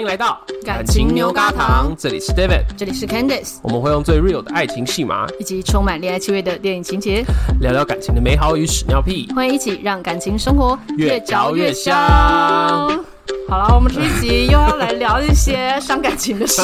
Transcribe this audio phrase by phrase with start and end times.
[0.00, 7.22] 欢迎来到感情牛轧糖，这里是 David，这里是 Candice，我们会用最 real 的爱情戏码，以及充满恋爱气味的电影情节，
[7.60, 11.94] 聊聊感情的美好与屎尿屁，欢迎一起让感情生活越嚼越香。
[13.50, 16.62] 好了，我们这一集又要来聊一些伤感情的事。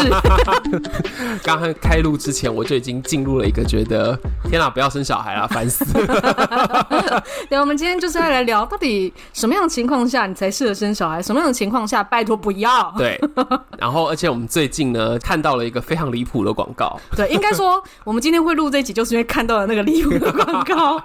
[1.43, 4.16] 刚刚开录之前，我就已经进入了一个觉得
[4.48, 6.87] 天哪，不要生小孩啊，烦死了。
[7.51, 11.20] 对，我们今天就是要来聊，到底什么样的情况下你才适合生小孩？
[11.20, 12.95] 什么样的情况下拜托不要？
[12.96, 13.21] 对。
[13.79, 16.96] 然后，而且我们最近呢看到了一个非常离谱的广告。
[17.16, 21.02] 对，应该说我们今天会录这一集，就是因为看到了那个离谱的广告。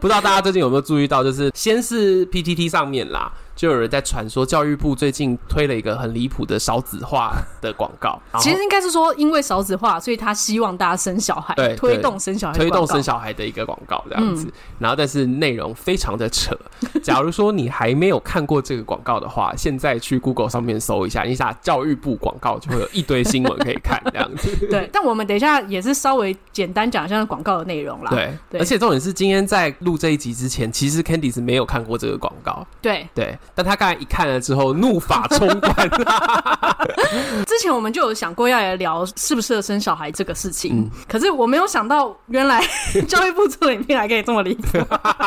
[0.00, 3.30] 不知道大家最近有没有注意到，就是先是 PTT 上面啦。
[3.58, 8.16] 就有人在传说，教育部最近推了一个很离谱的少子化的广告。
[8.38, 14.46] 其实应该是说，因为少子化，所以他希望大家生小孩，对，推动生小孩，推动生小孩的一个广告这样子。
[14.46, 16.56] 嗯、然后，但是内容非常的扯。
[17.02, 24.54] 假如说你还没有看过这个广告的话，现在去 Google 上面搜一下，你想教育部广告，就会有一堆新闻可以看这样子。
[24.70, 28.10] 对，但我们等一下也是稍微简单讲一下广告的内容啦。
[28.12, 32.64] 对，对，而且重点是今天在录这一集之前，其实 Candy 是没有看过这个广告。
[32.80, 33.36] 对，对。
[33.58, 35.74] 但他刚才一看了之后，怒发冲冠。
[37.44, 42.64] 之前我们就有想过要来聊适不适合生小孩这个事情，嗯、可是我没有想到，原来
[43.08, 44.78] 教育部做影片还可以这么离谱。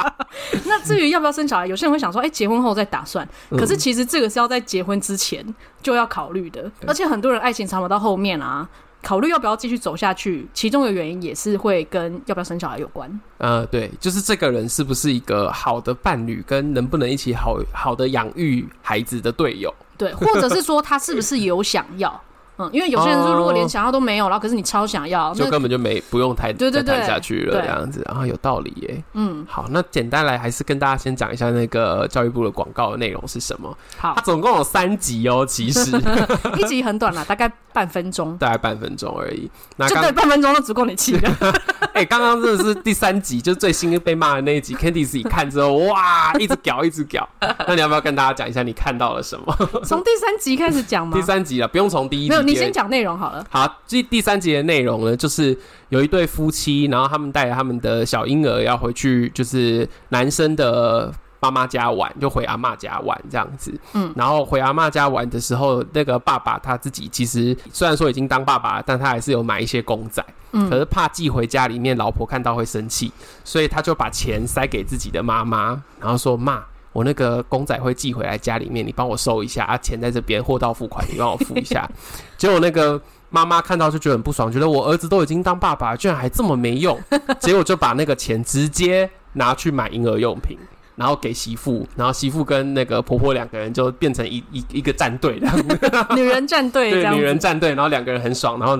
[0.64, 3.28] 那至于要不要生小孩，有些人会想说，哎、欸，结婚后再打算。
[3.50, 5.46] 可是其实这个是要在结婚之前
[5.84, 8.66] 就要考虑的，嗯、而且很多人爱情长跑到后面啊。
[9.02, 13.20] 考虑要不要继续走下去，其中的原因也是会跟要不要生小孩有关。
[13.40, 19.74] 呃，对，就是这个人是不是一个好的伴侣，跟能不能一起好好的养育孩子的队友。
[19.98, 22.22] 对，或者是说他是不是有想要。
[22.62, 29.04] 嗯，因为有些人说，如果连想要都没有，然后可是你超想要，就根本就没不用太对对对谈下去了这样子，然后有道理耶。
[29.14, 33.76] 嗯，好，那简单来还是跟大家先讲一下那个教育部的广告的内容是什么。
[33.98, 35.92] 好，它总共有三集哦，其实
[36.58, 39.50] 一集很短啦，大概半分钟， 大概半分钟而已。
[39.78, 41.32] 那就对，半分钟都足够你气了。
[41.94, 47.28] 哎，刚刚真的是第三集，就是最新被骂的那一集，Candice 一看之后，哇，一直屌，一直屌。
[47.68, 49.54] 那你要不要跟大家讲一下你看到了什么？
[49.84, 51.18] 从第三集开始讲吗？
[51.18, 53.46] 第三集了，不用从第一集，你先讲内容好了。
[53.50, 55.58] 好，这第三集的内容呢，就是
[55.90, 63.74] 有一对夫妻，然后他们带着他们的小婴儿要回去，就是男生的妈妈家玩，就回阿妈家玩这样子。
[63.94, 70.24] 嗯，然后回阿妈家玩的时候，那个爸爸他自己其实虽然说已经当爸爸，但他还是有买一些公仔。
[70.54, 73.12] 嗯，可是怕寄回家里面，老婆看到会生气，
[73.44, 76.62] 所以他就把钱塞给自己的妈妈，然后说：“妈。”
[76.94, 81.90] 我那个公仔会寄回来家里面，你帮我收一下啊，钱在这边，货到付款，你帮我付一下。
[82.38, 87.00] 结果那个妈妈看到就觉得很不爽，觉得我儿子都已经当爸爸，居然还这么没用。
[87.40, 90.58] 结果就把那个钱直接拿去买婴儿用品，
[90.96, 95.58] 然后给媳妇，然后媳妇跟那个婆婆两个人就变成一一一个战队这样，
[96.16, 98.78] 女人战队，对，女人战队，然后两个人很爽，然后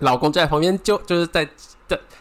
[0.00, 1.48] 老公就在旁边就就是在。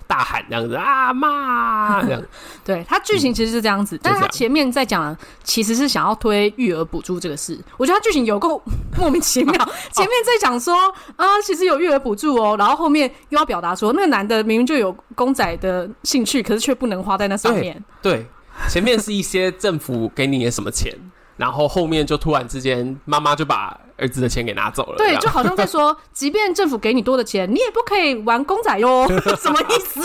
[0.06, 2.22] 大喊这样子啊妈这样，
[2.64, 8.62] 对他剧情其实是这样子，嗯、但是他前面在讲其实是想要推育儿补助这个事，我觉得他剧情有够
[8.98, 9.54] 莫名其妙。
[9.92, 10.74] 前面在讲说
[11.16, 17.84] 啊，其实有育儿补助哦，然后后面又要表达说那个男的明明就有公仔的兴趣，可是却不能花在那上面。
[18.02, 18.26] 对，对，
[18.70, 20.94] 前面是一些政府给你的什么钱。
[21.36, 24.98] 然后后面就突然之间，妈妈就把儿子的钱给拿走了。
[24.98, 29.08] 对，就好像在说， 即便政府给你多的钱，你也不可以玩公仔哟。
[29.42, 30.02] 什么意思？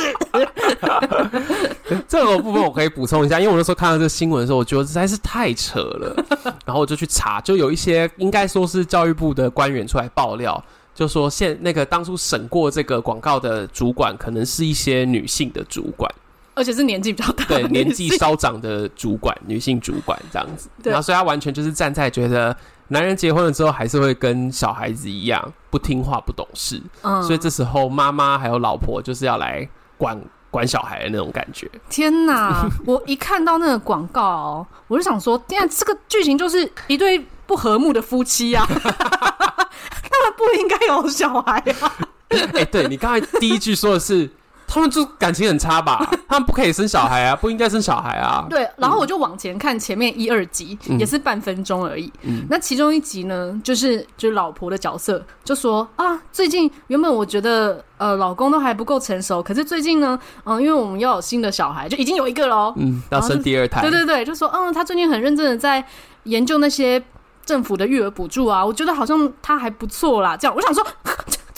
[2.08, 6.16] 这个部分我可以补充一下，因为我那时候看到这个新闻的时候，我觉得实在是太扯了。
[6.64, 10.62] 然后我就去查，就有一些应该说是教育部的官员出来爆料，
[10.94, 16.10] 就说现那个当初审过这个广告的主管，可能是一些女性的主管。
[16.54, 20.68] 而且是年纪比较大，对年纪稍长的主管，女性主管这样子。
[20.82, 22.54] 对然后所以他完全就是站在觉得
[22.88, 26.82] 男人结婚了之后还是会跟小孩子一样不听话、不懂事。
[27.02, 30.20] 嗯，所以这时候妈妈还有老婆就是要来管
[30.50, 31.70] 管小孩的那种感觉。
[31.88, 32.68] 天哪！
[32.84, 41.96] 我一看到那个广告，我就想说，天啊，这个剧情就是一对不和睦的夫妻啊， 他们不应该有小孩啊。
[42.28, 44.28] 哎、欸，对你刚才第一句说的是。
[44.74, 46.02] 他们就感情很差吧？
[46.26, 48.46] 他们不可以生小孩啊，不应该生小孩啊。
[48.48, 52.10] 对，然后我就往前看前面一二集，嗯、也是半分钟而已。
[52.22, 63.82] 嗯，那其中一集呢，就是就是老婆的角色就说啊，最近原本我觉得呃老公都还不够成熟，可是最近呢，嗯、呃，因为我们要有新的小孩，就已经有一个喽，嗯，要生第二胎。
[63.82, 65.84] 对对对，就说嗯，他最近很认真的在
[66.22, 67.02] 研究那些
[67.44, 70.34] 政府的育儿补助啊，我觉得好像他还不错啦。
[70.34, 70.82] 这样，我想说。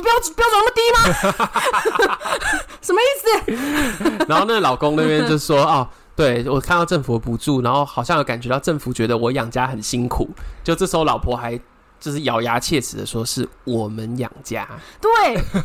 [0.02, 2.18] 标准标准那么低吗？
[2.82, 4.26] 什么意思？
[4.28, 10.28] 然后那个老公那边就说：“哦，对，我看到政府的补助，然后好像有感觉到政府觉得我养家很辛苦。”
[10.64, 11.58] 就这时候老婆还
[12.00, 14.68] 就是咬牙切齿的说是我们养家。
[15.00, 15.10] 对，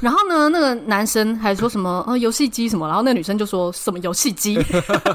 [0.02, 4.58] 然后呢，那个男生还说什么呃游戏机什么，然后那女生就说什么游戏机，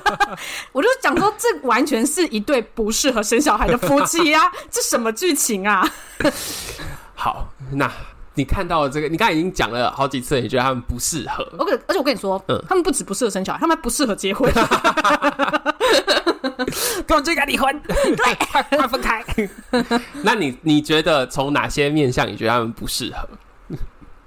[0.72, 5.88] 我就讲说这完全是一对不适合生小孩的夫妻呀、啊，这什么剧情啊？
[7.14, 7.90] 好，那。
[8.34, 11.44] 你看到了这个，你刚才已经讲了好几次，你觉得他们不适合。
[11.58, 14.52] 而且，而且我跟你说，嗯，他们不止不适合生小孩，他们还不适合结婚。
[17.06, 19.24] 跟我追赶离婚， 对，快快分开。
[20.22, 23.28] 那你你觉得从哪些面向你觉得他们不适合？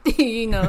[0.03, 0.65] 第一呢，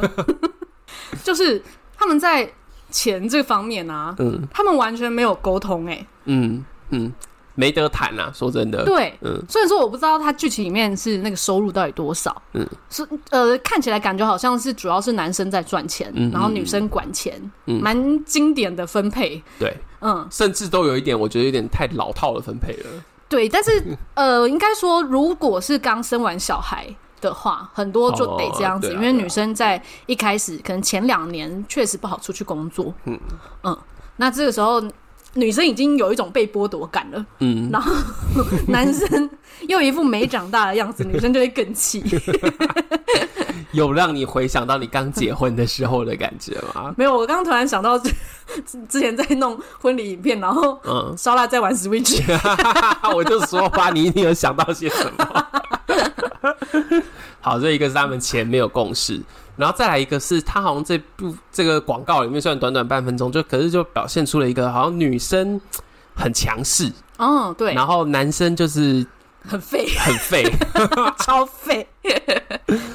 [1.23, 1.63] 就是
[1.97, 2.51] 他们在
[2.91, 7.13] 钱这方面啊，嗯，他们完全没有沟通、欸，哎，嗯嗯。
[7.59, 8.31] 没得谈啊！
[8.33, 22.85] 说真的，对，嗯，虽然说我不知道他剧情里面是那个收入到底多少，嗯，是呃，看起来感觉好像是主要是男生在赚钱，嗯，然后女生管钱，嗯，蛮经典的分配，对，嗯，甚至都有一点，我觉得有点太老套的分配了，
[23.27, 23.83] 对，但是
[24.15, 26.87] 呃，应该说，如果是刚生完小孩
[27.19, 33.19] 的话，很多就得这样子，因为女生在一开始可能前两年确实不好出去工作，嗯。
[33.63, 33.77] 嗯，
[34.15, 34.81] 那这个时候。
[35.35, 37.93] 女生已经有一种被剥夺感了，嗯，然后
[38.67, 39.29] 男生
[39.67, 42.03] 又一副没长大的样子，女生就会更气。
[43.73, 46.93] 有让你回想到你刚结婚的时候的感觉吗？
[46.97, 47.99] 没有，我刚刚突然想到
[48.89, 52.21] 之前在弄婚礼影片，然后嗯，烧腊在玩 Switch，
[53.13, 55.45] 我就说吧，你一定有想到些什么。
[57.41, 59.21] 好，这一个是他们钱没有共识。
[59.55, 65.59] 然后再来一个是，他好像这部这个广告里面虽然短短半分钟，就可是就表现出了一个好像女生
[66.15, 69.05] 很强势，哦，对，然后男生就是
[69.47, 70.43] 很废，很废，
[71.19, 71.87] 超废，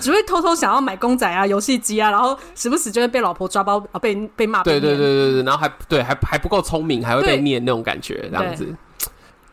[0.00, 8.74] 只会偷偷想要买公仔啊、游戏机啊，然后时不时就会被老婆抓包啊，被被骂，对对对对对，然后还对还还不够聪明，还会被念那种感觉，这样子。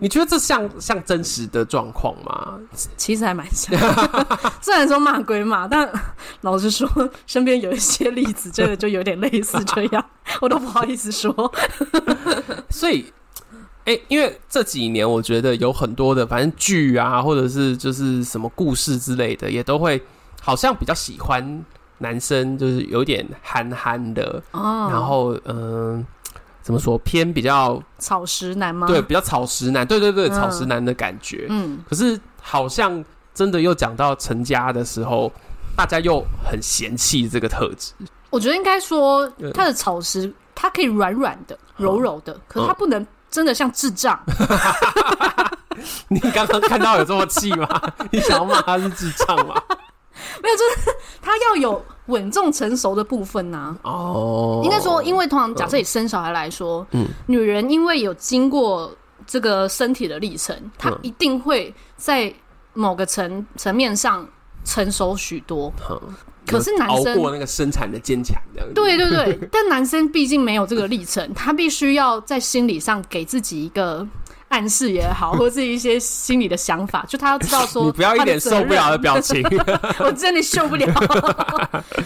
[0.03, 2.57] 你觉得这像像真实的状况吗？
[2.97, 3.71] 其实还蛮像，
[4.59, 5.87] 虽然说骂归骂，但
[6.41, 6.89] 老实说，
[7.27, 10.03] 身边有一些例子真的就有点类似这样，
[10.41, 11.31] 我都不好意思说。
[12.71, 13.13] 所以，
[13.91, 20.01] 哎、欸，因为这几年我觉得有很多的，反正剧啊，或者是就是什么故事之类的，也都会
[20.41, 21.65] 好像比较喜欢
[21.97, 25.55] 男生，就是有点憨憨的，哦、然后嗯。
[25.97, 26.05] 呃
[26.63, 28.85] 怎么说偏比较草食男吗？
[28.85, 31.47] 对，比较草食男，对对对，嗯、草食男的感觉。
[31.49, 33.03] 嗯，可是好像
[33.33, 35.31] 真的又讲到成家的时候，
[35.75, 37.94] 大家又很嫌弃这个特质。
[38.29, 44.19] 我觉得应该说，他的草食，它可以软软的、柔柔的，嗯、可是它不能真的像智障。
[46.10, 47.68] 你刚刚看到有这么气吗？
[48.12, 49.56] 你想要骂他是智障吗？
[50.44, 53.89] 没有，就是他要有稳重成熟的部分呐、啊。
[53.89, 58.94] 哦，应该说，因为通常假设以生小孩来说，嗯，女人因为有经过
[59.25, 62.31] 这个身体的历程，她一定会在
[62.74, 64.28] 某个层层面上
[64.63, 65.71] 成熟许多。
[65.89, 65.99] 嗯，
[66.45, 68.35] 可是男生熬过那个生产的坚强，
[68.73, 74.07] 对对对， 但男生毕竟没有这个历程，他必须要在心理上给自己一个。
[74.51, 79.41] 暗示也好， 或是一些心理的想法，就他要知道说，你不要一点受不了的表情，
[80.03, 80.85] 我真的受不了。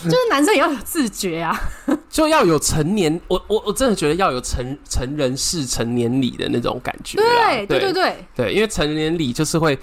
[0.03, 1.59] 就是男生也要有自觉啊，
[2.07, 7.17] 就要有成年，我我我真的觉得要有成成人式成年礼的那种感觉。
[7.17, 9.75] 对对对对对，因为成年礼就是会，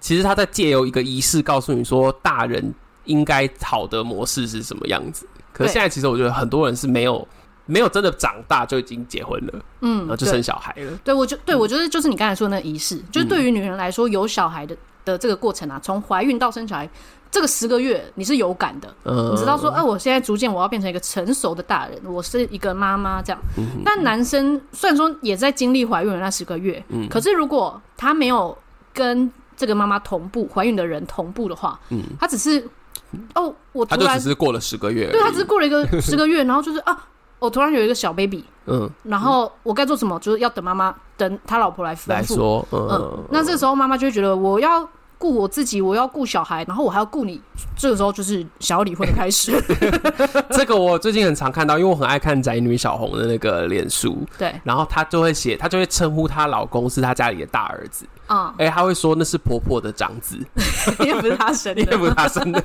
[0.00, 2.74] 其实他在借由一个仪式告诉你说，大人
[3.04, 5.26] 应该好的模式是什么样子。
[5.52, 7.26] 可是现在其实我觉得很多人是没有。
[7.68, 10.96] 没有真的长大就已经结婚了，嗯，然后就生小孩了。
[11.02, 16.88] 对，我就对我觉得就是你刚才说的那个仪式，嗯、就是对于女人来说，有小孩的的这个过程啊，从怀孕到生小孩
[17.28, 23.42] 这个十个月，你是有感的，嗯，你知道说，哎、啊，我现在逐渐我要变成一个成熟的大人，我是一个妈妈这样。
[23.58, 28.56] 嗯、但男生虽然说也在经历怀孕的那十个月，嗯，可是如果他没有
[28.94, 32.68] 跟这个妈妈同步怀孕的人同步的话，嗯，他只是
[33.34, 36.96] 哦，我突然他就只是过了十个月，对，她只是过了一个 十个月，然后就是啊。
[37.38, 40.18] 我突然有一个小 baby，嗯，然后我该做什么？
[40.20, 42.34] 就是要等妈妈，等他老婆来吩咐。
[42.34, 44.88] 说，嗯，嗯，那这时候妈妈就会觉得我要。
[45.18, 47.40] 顾我自己，我要顾小孩，然后我还要顾你。
[47.74, 49.50] 这个时候就是想要离婚的开始。
[50.52, 54.18] 这个我最近很常看到，因为我很爱看宅女小红的那个脸书。
[54.36, 58.04] 对，然后她就会写，她就会称呼她老公是她家里的大儿子。
[58.56, 60.38] 哎，她会说那是婆婆的长子，
[61.00, 62.62] 因为不是她生的，因为不是她生的，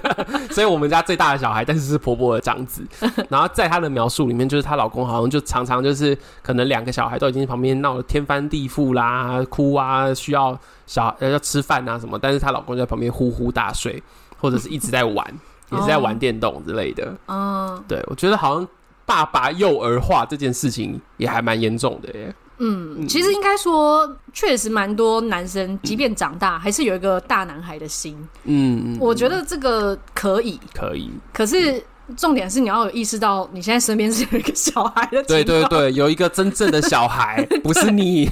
[0.51, 2.86] 所以我们家最大的小孩，但是是婆婆的长子。
[3.30, 10.60] 然后在她的描述里面，就是她老公好像就常常就是可能两个小孩都已经旁边闹得天翻地覆啦，哭啊，需要。
[10.88, 14.03] 小要吃饭啊什么，但是她老公在旁边呼呼大睡，
[14.38, 15.25] 或者是一直在玩，
[15.72, 17.13] 也是在玩电动之类的。
[17.30, 18.68] 嗯，对，我觉得好像
[19.06, 22.36] 爸爸幼儿化这件事情也还蛮严重的耶。
[22.63, 28.15] 嗯，其实应该说，确实蛮多男生，即便长大，还是有一个大男孩的心。
[28.44, 31.10] 嗯，我觉得这个可以，可以。
[31.34, 31.84] 可是
[32.15, 35.24] 重点是你要有意识到，你现在身边是有一个小孩的。
[35.24, 38.30] 对对对，有一个真正的小孩， 不是你。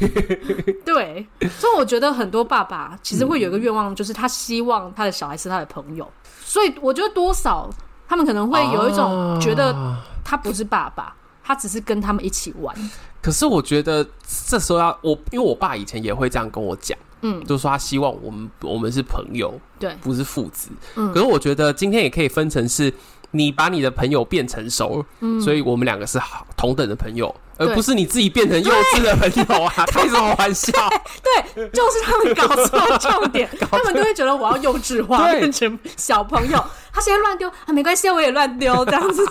[0.86, 6.08] 对，所以我觉得很多爸爸其实会有一个愿望，就是他希望他的小孩是他的朋友。
[6.46, 7.68] 所以我觉得多少
[8.08, 9.76] 他们可能会有一种觉得
[10.24, 12.76] 他不是爸爸，他只是跟他们一起玩。
[13.22, 14.06] 可是我觉得
[14.48, 20.70] 这时候要我，因为我爸以前也会这样跟我讲，嗯，就是说他希望我们我们是朋友，对，不是父子。
[20.96, 22.94] 嗯，可是我觉得今天也可以分成是，
[23.32, 29.74] 你把你的朋友变成熟，嗯，所以我们两个是好同等的朋友，而不是你自己变成幼稚的朋友啊！
[29.92, 30.72] 开什么玩笑？
[31.56, 36.64] 对，就是他们搞错重点， 他们都会觉得我要幼稚化，变成小朋友。
[36.94, 39.26] 他现在乱丢，啊，没关系，我也乱丢这样子，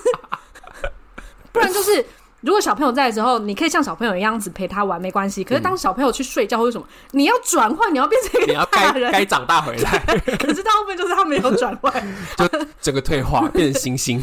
[1.50, 2.04] 不然就是。
[2.40, 5.42] 如果小朋友在的时候，你可以像小朋友一样子陪他玩，没关系。
[5.42, 9.98] 可是当小朋友去睡觉或者什么，你要转换，你要变成一个大人，该长大回来。
[10.38, 11.92] 可是大部分就是他没有转换，
[12.38, 12.48] 就
[12.80, 14.22] 整个退化，变成猩猩。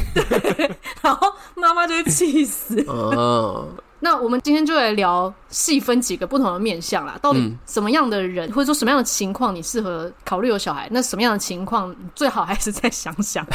[1.01, 2.81] 然后妈妈就会气死。
[2.87, 3.67] 嗯，
[3.99, 7.19] 那我们今天就来聊细分几个不同的面向啦。
[7.21, 10.87] 到底什么样的人，或者说什么样的情况，你适合考虑有小孩？
[10.89, 13.45] 那什么样的情况，最好还是再想想。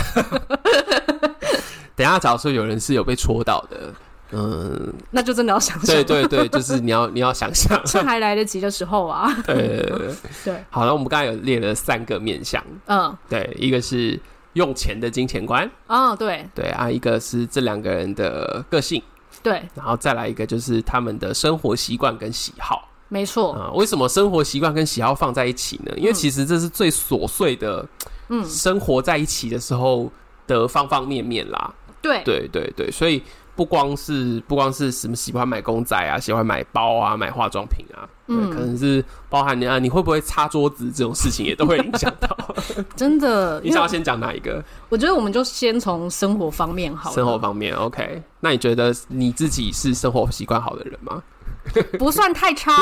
[1.96, 3.90] 等一下，假如说有人是有被戳到的。
[4.32, 5.86] 嗯，那就真的要想想。
[5.86, 9.28] 对对对，就是你要你要想想， 趁还来得及的时候啊。
[9.44, 10.64] 对对对。
[10.70, 12.64] 好了，我们刚才有列了三个面向。
[12.86, 14.18] 嗯，对，一个是
[14.52, 15.68] 用钱的金钱观。
[15.88, 19.02] 哦，对对啊，一个是这两个人的个性。
[19.42, 22.88] 对，然后再来一个就是他们的生活习惯跟喜好。
[23.08, 23.52] 没错。
[23.54, 25.92] 啊，为什么生活习惯跟喜好放在一起呢？
[25.96, 27.84] 因为其实这是最琐碎的，
[28.28, 30.08] 嗯，生活在一起的时候
[30.46, 31.74] 的方方面面啦。
[32.00, 33.20] 对对对对，所以。
[33.56, 42.36] 不光是不光是什么喜欢买公仔啊，喜欢买包啊，买化妆品啊，嗯，可能是包含你啊，你会不会擦桌子这种事情也都会影响到。
[42.96, 44.62] 真的，你想要先讲哪一个？
[44.88, 47.10] 我觉得我们就先从生活方面好。
[47.12, 48.22] 生活方面，OK。
[48.40, 51.22] 那你觉得你自己是生活习惯好的人吗？
[51.98, 52.72] 不算太差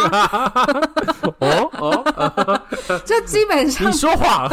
[1.41, 2.63] 哦 哦，
[3.05, 4.49] 就基本上你说谎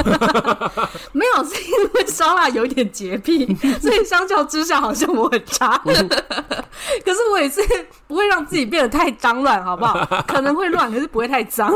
[1.13, 5.77] 没有，是因为烧腊有一点洁癖，所以相较之下好像我很差。
[5.85, 7.61] 可是我也是
[8.07, 10.05] 不会让自己变得太脏乱，好不好？
[10.27, 11.71] 可能会乱，可是不会太脏。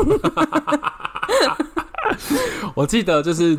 [2.74, 3.58] 我记得就是。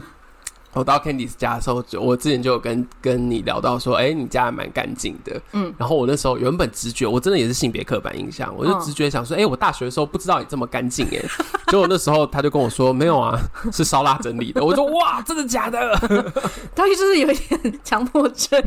[0.73, 5.73] 我到 Candice 家的时候，就我之前就有跟跟你聊到说，哎、欸，你家还蛮干净的，嗯。
[5.77, 11.21] 然后我那时候原本直觉，我真的也是性别刻板印象，我就直觉想说，哎、欸，我大学的时候不知道你这么干净，哎。
[11.67, 13.39] 结果那时候他就跟我说，没有啊，
[13.71, 14.63] 是烧腊整理的。
[14.63, 15.97] 我说，哇，真的假的？
[16.75, 18.61] 他就是有一点强迫症，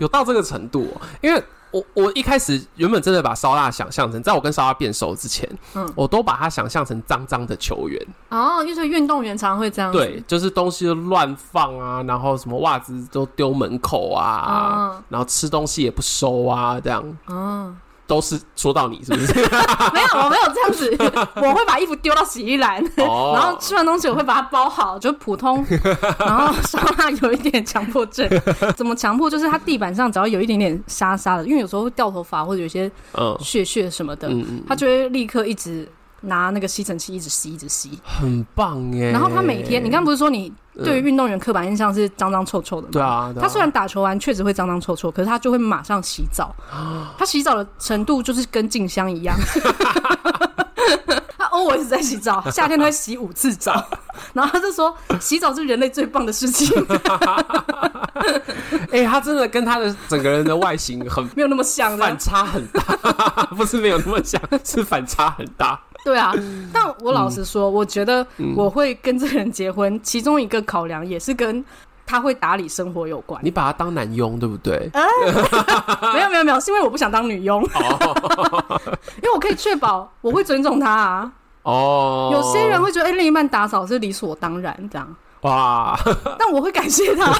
[0.00, 0.88] 有到这个程度，
[1.20, 1.42] 因为。
[1.70, 17.76] 我我一开始原本真的把烧腊想象成，在我跟烧腊变熟之前，嗯，我都把它想象成脏脏的球员哦，因为运动员常常会这样，对，就是东西乱放啊，然后什么袜子都丢门口啊，哦、然后吃东西也不收啊，这样，嗯。
[18.06, 19.34] 都是说到你是不是？
[19.92, 20.96] 没有，我没有这样子。
[21.36, 23.36] 我会把衣服丢到洗衣篮，oh.
[23.36, 25.64] 然后吃完东西我会把它包好，就普通。
[26.18, 28.28] 然后烧腊有一点强迫症，
[28.76, 29.28] 怎么强迫？
[29.28, 32.90] 就是它地板上只要有一点点沙沙的，因为有时候会掉头发或者有些
[33.40, 34.28] 屑屑什么的，
[34.68, 34.78] 他、uh.
[34.78, 35.88] 就会立刻一直。
[36.22, 39.10] 拿那个吸尘器一直吸，一直吸，很棒耶。
[39.12, 40.52] 然后他每天，你刚刚不是说你
[40.84, 42.90] 对于运动员刻板印象是脏脏臭臭的吗？
[42.92, 43.32] 对啊。
[43.40, 46.54] 他虽然打球完确实会脏脏臭臭，可是他就会马上洗澡。
[47.16, 49.36] 他洗澡的程度就是跟静香一样。
[51.38, 53.86] 他 always 在洗澡，夏天他会洗五次澡。
[54.32, 56.68] 然后他就说，洗澡是人类最棒的事情。
[58.90, 62.82] 哎、欸，他真的跟他的整个人的外形很没有那么像，反差很大。
[63.56, 65.78] 不是没有那么像，是反差很大。
[66.06, 66.32] 对啊，
[66.72, 68.24] 但我老实说，嗯、我觉得
[68.56, 71.64] 我会跟这个人结婚，嗯、 其中一个考量也是跟
[72.06, 73.40] 他会打理生活有关。
[73.44, 74.88] 你把他当男佣，对不对？
[74.92, 75.02] 啊、
[76.14, 77.60] 没有没有没有，是因为我不想当女佣，
[79.20, 81.32] 因为我可以确保我会尊重他啊。
[81.64, 85.16] 哦，有些人会觉得，哎、欸，另一半打扫是理所当然这样。
[85.40, 85.98] 哇，
[86.38, 87.32] 但我会感谢他。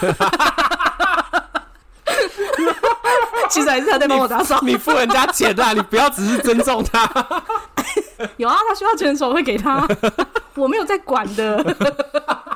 [3.51, 4.59] 其实还是他在帮我打扫。
[4.63, 7.05] 你付人家钱啊，你不要只是尊重他。
[8.37, 9.87] 有啊，他需要钱的时候会给他，
[10.57, 11.77] 我没有在管的。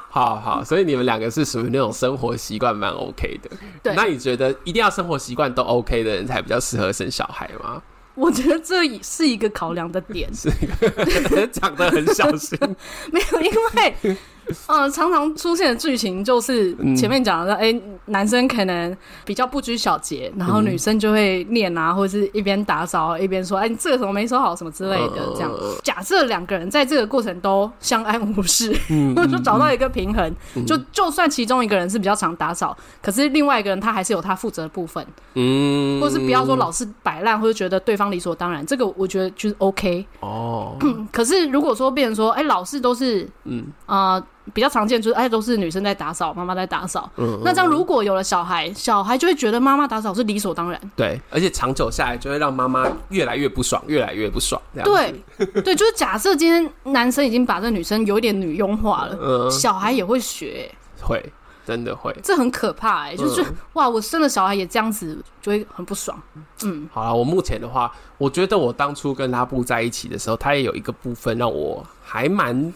[0.08, 3.50] 好好，所以你们两个是属于那种生活习惯蛮 OK 的。
[3.82, 7.80] 对，那你觉得一定要生活习惯都 OK 的人才比较适合生小孩吗？
[8.16, 10.28] 我觉得这是一个考量的点。
[10.34, 12.58] 是一个讲的很小心。
[13.12, 14.16] 没有，因为
[14.66, 25.50] 呃，常常出现的剧情就是前面讲的，哎、嗯欸，男生可能比较不拘小节，然后女生就会念啊，或者是一边打扫一边说，哎、欸，你这个什么没收好什么之类的，这样。
[25.50, 35.04] 呃、假设两个人在这个过程都相安无事， 嗯，或者找到一个平衡，嗯、就就算其中一个人是比较常打扫，可是另外一个人他还是有他负责的部分，
[35.34, 40.76] 嗯，或者是不要说老是摆烂，或者觉得对方理所当然，这个我觉得就是 OK 哦。
[41.12, 43.66] 可是如果说变成说，哎、欸，老是都是，嗯。
[43.86, 44.14] 啊。
[44.14, 47.10] 呃比较常见就是，哎，都是女生在打扫，妈妈在打扫。
[47.16, 50.80] 嗯，那这样如果有了小孩，小孩就会觉得妈妈打扫是理所当然。
[50.96, 54.60] 对，而且长久下来就会让妈妈越来越不爽，越来越不爽。
[54.74, 54.88] 这样
[55.38, 61.22] 对，对，就是假设今天男生已经把这女生有一点女佣化了，嗯，小孩也会学，会，
[61.66, 66.20] 真的会，这很可怕哎，就是哇，我生了小孩也这样子，就会很不爽。
[66.62, 72.72] 嗯，好了，我目前的话，我觉得我当初跟拉布在一起的时候，他也有一个部分让我还蛮。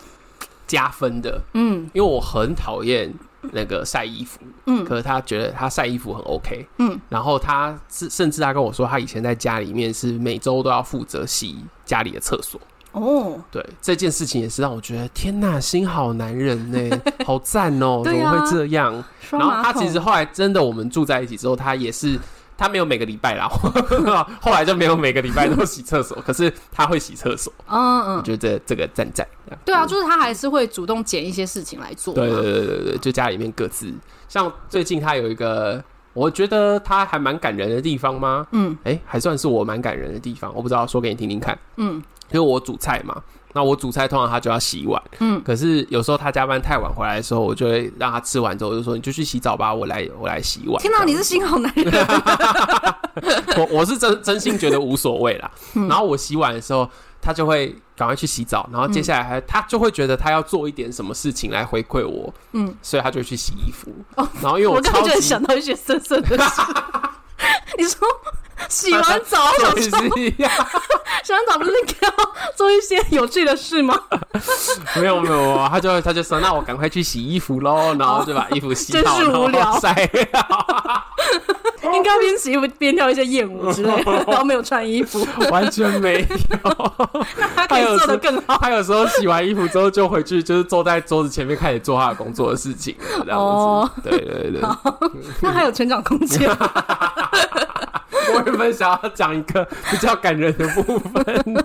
[0.67, 3.13] 加分的，嗯，因为我很讨厌
[3.53, 12.61] 那个晒衣服，嗯，可是他觉得他晒衣服很 OK，嗯，然后他是甚至他跟我说，他以前在家里面是每周都要负责洗家里的厕所，
[12.93, 18.93] 哦，对，这件事情也是让我觉得天哪，心好男人呢， 好赞哦，怎么会这样？
[19.31, 22.19] 然后他其实后来真的我们住在一起之后，他也是。
[22.57, 23.49] 他没有每个礼拜啦，
[24.41, 26.17] 后来就没有每个礼拜都洗厕所。
[26.25, 29.27] 可是他会洗厕所，嗯嗯，我觉得这这个赞赞。
[29.65, 32.15] 对啊，就是他还是会主动捡一些事情来做。
[32.15, 33.93] 对对对对对，就家里面各自。
[34.29, 35.83] 像最近他有一个，
[36.13, 38.47] 我觉得他还蛮感人的地方吗？
[38.53, 40.53] 嗯，哎，还算是我蛮感人的地方。
[40.55, 41.59] 我不知道说给你听听看。
[41.77, 43.23] 嗯，因为我煮菜嘛。
[43.55, 50.83] 那我煮菜通常他就要洗碗，嗯，可是有时候他加班太晚回来的时候，我就会让他吃完之后我就说，你就去洗澡吧，我来我来洗碗。
[50.83, 51.93] 听到你是心好男人，
[53.57, 55.51] 我我是真真心觉得无所谓啦。
[55.89, 56.89] 然后我洗碗的时候，
[57.23, 63.91] 他就会赶快去洗澡，然后接下来还他就会觉得他要做一点什么事情来回馈我，嗯，所以他就去洗衣服。
[64.17, 66.61] 哦，然后因为我超级想到一些色色的事，
[67.79, 68.09] 你说。
[68.69, 72.11] 洗完澡，洗完澡不是要
[72.57, 74.01] 做一些有趣的事吗？
[74.97, 80.09] 没有没有，他就他就说，那我赶快去洗衣服喽，然后就把衣服洗好，真是无聊， 晒。
[81.93, 86.27] 应该边洗衣服边跳一些艳舞之类的，然后没有穿衣服，完全没有。
[87.37, 88.57] 那他可以做的更好。
[88.59, 94.03] 他有时候洗完衣服之后就回去，就是坐在桌子前面开始做他的工作的事情，这样子。
[94.03, 94.61] 对对对，
[95.43, 96.49] 那还有成长空间。
[98.35, 101.65] 我原本想要讲一个比较感人的部分。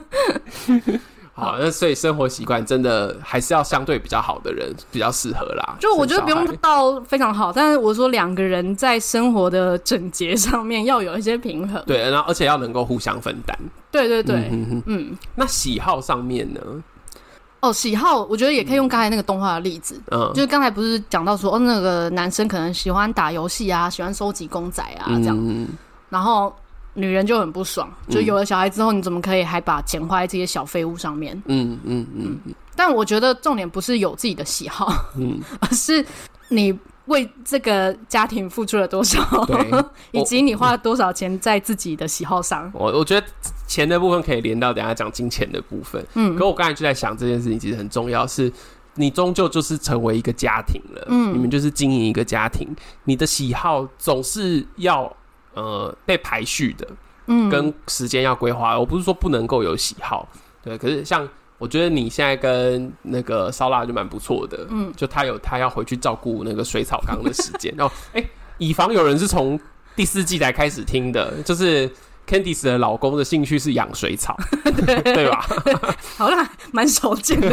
[1.33, 5.77] 好，那所以生活习惯真的还是要相对比较好的人比较适合啦。
[5.79, 11.81] 就我觉得不用到非常好，但是我说两个人在生活的整洁上面要有一些平衡。
[11.87, 13.57] 对，然后而且要能够互相分担。
[13.89, 16.59] 对对对，嗯，嗯，那喜好上面呢？
[17.61, 25.37] 哦，喜好我觉得也可以用刚才那个动画的例子，嗯，就是刚才不是讲到说，哦，那个男生可能喜欢打游戏啊，喜欢收集公仔啊，这样。
[25.39, 25.69] 嗯
[26.09, 26.53] 然后
[26.93, 31.35] 女人就很不爽，就有了小孩之后，你怎么可以还把钱花在这些小废物上面？
[31.45, 32.53] 嗯嗯嗯，嗯。
[32.75, 36.05] 但我觉得重点不是有自己的喜好，嗯， 而是
[36.47, 39.19] 你为这个家庭付出了多少，
[40.11, 42.71] 以及你花了多少钱在自己的喜好上。
[42.73, 43.27] 我我觉得
[43.67, 46.03] 钱的部分可以连到等下讲金钱的部分。
[46.13, 48.51] 嗯，可我刚才就在想这件事情其实很重要，是
[48.95, 52.67] 你终究就是成为一个家庭了，嗯，你们就是经营一个家庭，
[53.03, 55.13] 你的喜好总是要。
[55.53, 56.87] 呃，被排序的，
[57.27, 58.79] 嗯，跟时间要规划。
[58.79, 60.27] 我不是说不能够有喜好，
[60.63, 60.77] 对。
[60.77, 67.73] 可是像我觉得你现在跟那个烧腊就蛮不错的，嗯，就他有他要回去照顾那个水草缸的时间。
[67.77, 68.23] 然 后，哎，
[68.57, 69.59] 以防有人是从
[69.95, 71.89] 第四季才开始听的，就是
[72.25, 75.45] Candice 的老公的兴趣是养水草，对，对吧？
[76.15, 77.49] 好啦，蛮少见的。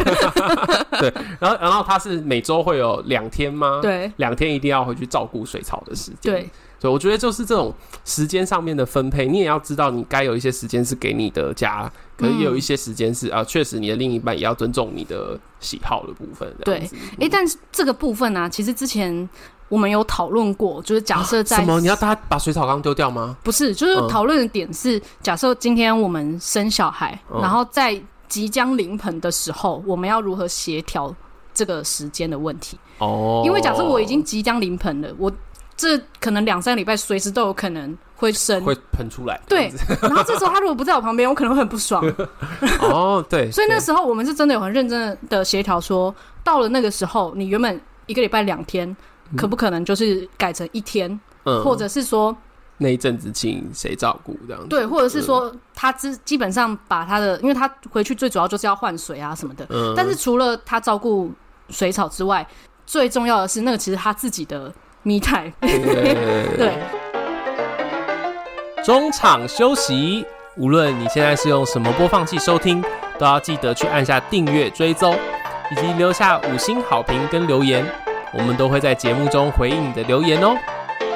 [1.01, 3.79] 对，然后然后他是每周会有两天吗？
[3.81, 6.33] 对，两天一定要回去照顾水草的时间。
[6.33, 6.49] 对。
[6.79, 7.73] 对，我觉得就是这种
[8.05, 16.47] 时间上面的分配，你也要知道，你该有一些时间是给你的家，可是也有一些时间是、嗯、啊，确实你的另一半也要尊重你的喜好的部分。
[16.63, 19.27] 对，哎、嗯欸，但是这个部分呢、啊，其实之前
[19.69, 23.35] 我们有讨论过，就是假设在、啊、什么，你要大家把水草缸丢掉吗？
[23.43, 31.11] 不是，就是讨论的点是，假设今天我们生小孩，嗯、然后在即将临盆的时候，我们要如何协调
[31.55, 32.77] 这个时间的问题？
[32.99, 35.31] 哦，因为假设我已经即将临盆了，我。
[35.77, 39.39] 这可能两三个礼拜，随时都有可能会生，会喷出来。
[39.47, 42.03] 对， 然后这时候他如果不在我旁边，我可能会很不爽。
[42.81, 43.49] 哦，对。
[43.53, 46.13] 所以那时候我们是真的有很认真的协调，说
[46.43, 48.97] 到了那个时候，你原本一个礼拜两天，
[49.37, 51.07] 可不可能就是改成一天？
[51.45, 52.35] 嗯，或者是说
[52.77, 54.67] 那一阵子请谁照顾这样子？
[54.67, 59.65] 对，或者是说他基基本上把他的，因为他回去最主要就是要换水啊什么的。
[59.69, 59.93] 嗯。
[59.95, 61.31] 但是除了他照顾。
[61.69, 62.47] 水草之外，
[62.85, 65.51] 最重要的是那个其实他自己的 me time。
[65.61, 66.73] 对，
[68.83, 70.25] 中场休息。
[70.59, 72.83] 无论你现在是用什么播放器收听，
[73.19, 75.15] 都要记得去按下订阅追踪，
[75.71, 77.85] 以及留下五星好评跟留言，
[78.33, 80.57] 我们都会在节目中回应你的留言哦。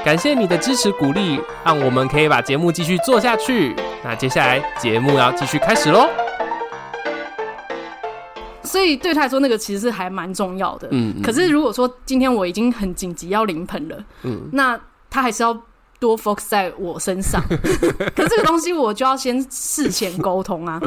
[0.06, 3.76] 感谢你的支持鼓励，让我们可以把节目继续做下去。
[4.04, 6.08] 那接下来节目要继续开始喽。
[8.72, 10.88] 所以对他来说，那个其实是还蛮重要的。
[10.92, 11.22] 嗯，嗯。
[11.22, 14.80] 可是如果说今天我已经很紧急要临盆了，嗯，那
[15.10, 15.62] 他还是要。
[16.02, 17.40] 多 focus 在我身上，
[18.16, 20.82] 可是这个东西我就要先事前沟通啊。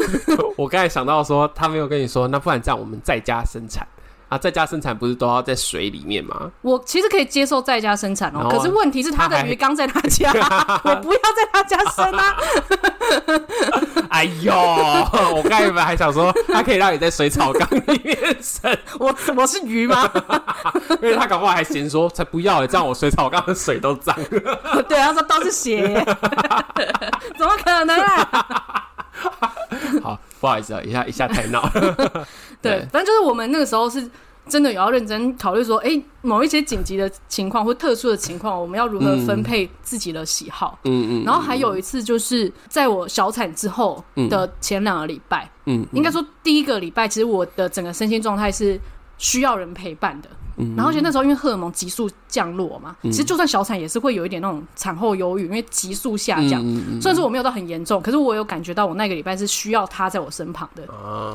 [0.58, 3.88] 我刚才想到说，他没有跟你说，那不然这样我们在家生产。
[4.28, 6.50] 啊，在家生产不是都要在水里面吗？
[6.62, 10.30] 我其实可以接受在家生产哦、喔，可是问题是他的鱼缸在他家，
[10.84, 12.36] 我不要在他家生啊！
[14.10, 20.10] 哎呦，我刚才原本还想说，他可以让你在水草缸里面生， 我我是鱼吗？
[21.00, 24.14] 因为他搞不好还嫌说才不要，这样我水草缸的水都脏。
[24.88, 26.04] 对，他说都是血，
[27.38, 28.44] 怎么可能啊？
[30.02, 32.26] 好，不好意思啊，一下一下太闹了。
[32.60, 34.08] 对，反正就是我们那个时候是
[34.48, 40.78] 真的有要认真考虑说，哎、欸，某一些紧急的情况或特殊的情况，我们要如何分配自己的喜好。
[40.84, 41.24] 嗯嗯。
[41.24, 48.80] 然后还有一次就是在我小产之后的前两个礼拜，嗯，应该说第一个礼拜，其实我的整个身心状态是
[49.18, 50.28] 需要人陪伴的。
[50.76, 56.60] 然后，而且那时候因为荷尔蒙急速降落嘛，其实就算小产也是会有一点那种产后忧郁，因为急速下降。
[57.00, 60.84] 虽然说我没有到很严重，可是我有感觉到我那个礼拜是需要他在我身旁的。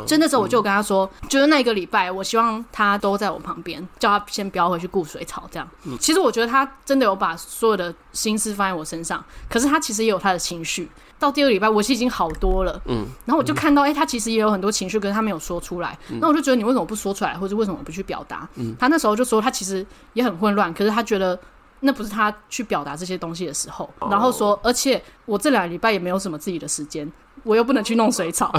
[0.08, 5.68] 所以那时候我就跟他说，就是那个礼拜我希望他都在我旁边，叫他先不要回去顾水草这样。
[6.00, 10.90] 其实我觉得他真的有把所有的心思放在我身上，可是他其实也有他的情绪。
[11.24, 12.82] 到第二个礼拜，我其实已经好多了。
[12.86, 15.98] 嗯，然后我就看到，哎、欸，他其实也有很多情绪，可是他没有说出来。
[16.20, 18.48] 那、嗯、我就觉得，你为什么不说出来，或者为什么不去表达？
[18.56, 21.40] 嗯，他那时候就说，他其实也很混乱，可是他觉得
[21.80, 23.90] 那不是他去表达这些东西的时候。
[24.00, 27.10] 哦、然后说，而且我这两个礼拜也没有什么自己的时间，
[27.44, 28.52] 我又不能去弄水草。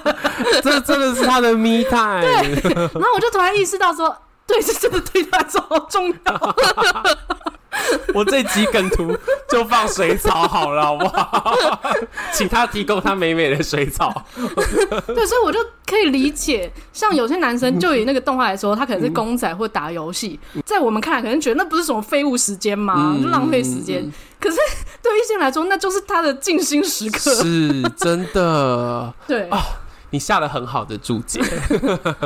[0.62, 2.22] 这真的是他的 me time。
[2.22, 6.56] 对，然后我就突然意识到说，对，这真的对他来说好重要。
[8.14, 9.16] 我这集梗图
[9.48, 11.54] 就放水草好了，好不好？
[12.32, 14.24] 请他提供他美美的水草。
[15.06, 24.10] 对，所以我就可以理解，像有些男生就以那个动画来说，他可能是公仔或打游戏，在我们看来可能觉得那不是什么废物时间嘛，就浪费时间。
[24.40, 24.56] 可是
[25.02, 29.12] 对于一些人来说，那就是他的静心时刻，是真的。
[29.26, 29.60] 对啊，
[30.10, 31.40] 你下了很好的注解。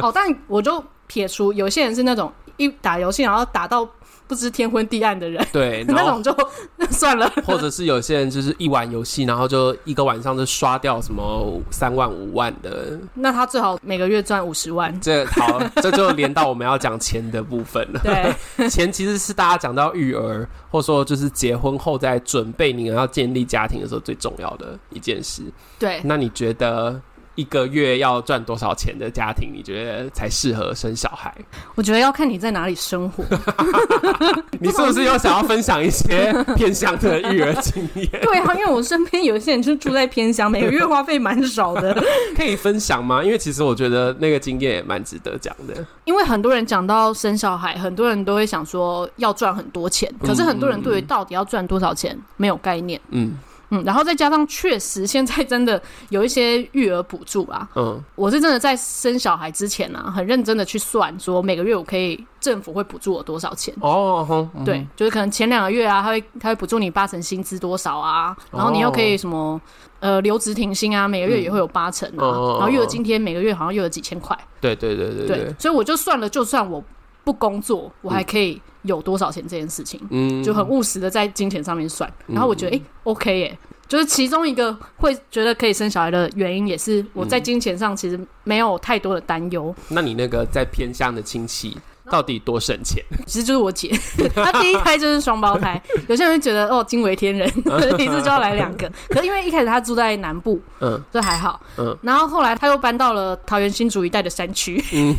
[0.00, 3.86] 好，但我就撇除有些人是那种一打游戏然后打到。
[4.26, 6.34] 不知天昏地暗的人，对， 那种就
[6.90, 7.30] 算了。
[7.44, 12.98] 或者是有些人就是一玩游戏，然后就一个晚上就刷掉什么三万五万的。
[13.14, 14.98] 那他最好每个月赚五十万。
[15.00, 18.00] 这好，这就连到我们要讲钱的部分了。
[18.02, 25.42] 对， 钱其实是大家讲到育儿，或者说就是结婚后在准备你要建立家庭的时候最重要的一件事。
[25.78, 27.00] 对，那你觉得？
[27.34, 31.34] 一个月要赚多少钱的家庭，你觉得才适合生小孩？
[31.74, 33.24] 我觉得要看你在哪里生活。
[34.60, 38.08] 你是不是又想要分享一些偏乡的育儿经验？
[38.22, 42.00] 对啊，因为我身边有些人就住在偏乡，每个月花费蛮少的。
[42.36, 43.22] 可以分享吗？
[43.22, 45.74] 因为其实我觉得那个经验也蛮值得讲的。
[46.04, 53.00] 因为很多人讲到生小孩，很多人都会想说要赚很多钱，可是很多人对于到底要赚多少钱没有概念。
[53.10, 53.24] 嗯。
[53.24, 53.38] 嗯，
[53.84, 57.68] 然后再加上确实现在真的有一些育儿补助啊。
[57.74, 63.74] 嗯，我是真的在生小孩之前啊，很认真的去算，说每个月我可以政府会补助我多少钱。
[63.80, 69.60] 哦，嗯、对，就是可能前两个月啊，他会他会补助你八成薪资多少啊，然后你又可以什么
[70.00, 74.38] 呃留职停薪啊，每个月也会有八成啊，嗯、然后育儿津贴每个月好像又有几千块。
[74.60, 76.82] 对对对对对，对，所以我就算了，就算我
[77.22, 83.58] 不工作，我还可以有多少钱这件事情，嗯，就很务实的在金钱上面算，然后我觉得哎、欸、OK 耶。
[83.86, 89.84] 就是其中一个会觉得可以生小孩的原因，也是我在金钱上其实没有太多的担忧、嗯。
[89.90, 91.76] 那你那个在偏乡的亲戚
[92.10, 93.04] 到底多省钱？
[93.26, 93.92] 其实就是我姐，
[94.34, 95.80] 她第一胎就是双胞胎。
[96.08, 97.46] 有些人会觉得哦惊为天人，
[98.00, 98.90] 一次就要来两个。
[99.10, 101.94] 可是因为一开始她住在南部，嗯，这还好，嗯。
[102.00, 105.14] 然后后来她又搬到了桃园新竹一带的山区，嗯，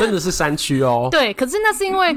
[0.00, 1.08] 真的是山区哦。
[1.10, 2.16] 对，可是那是因为。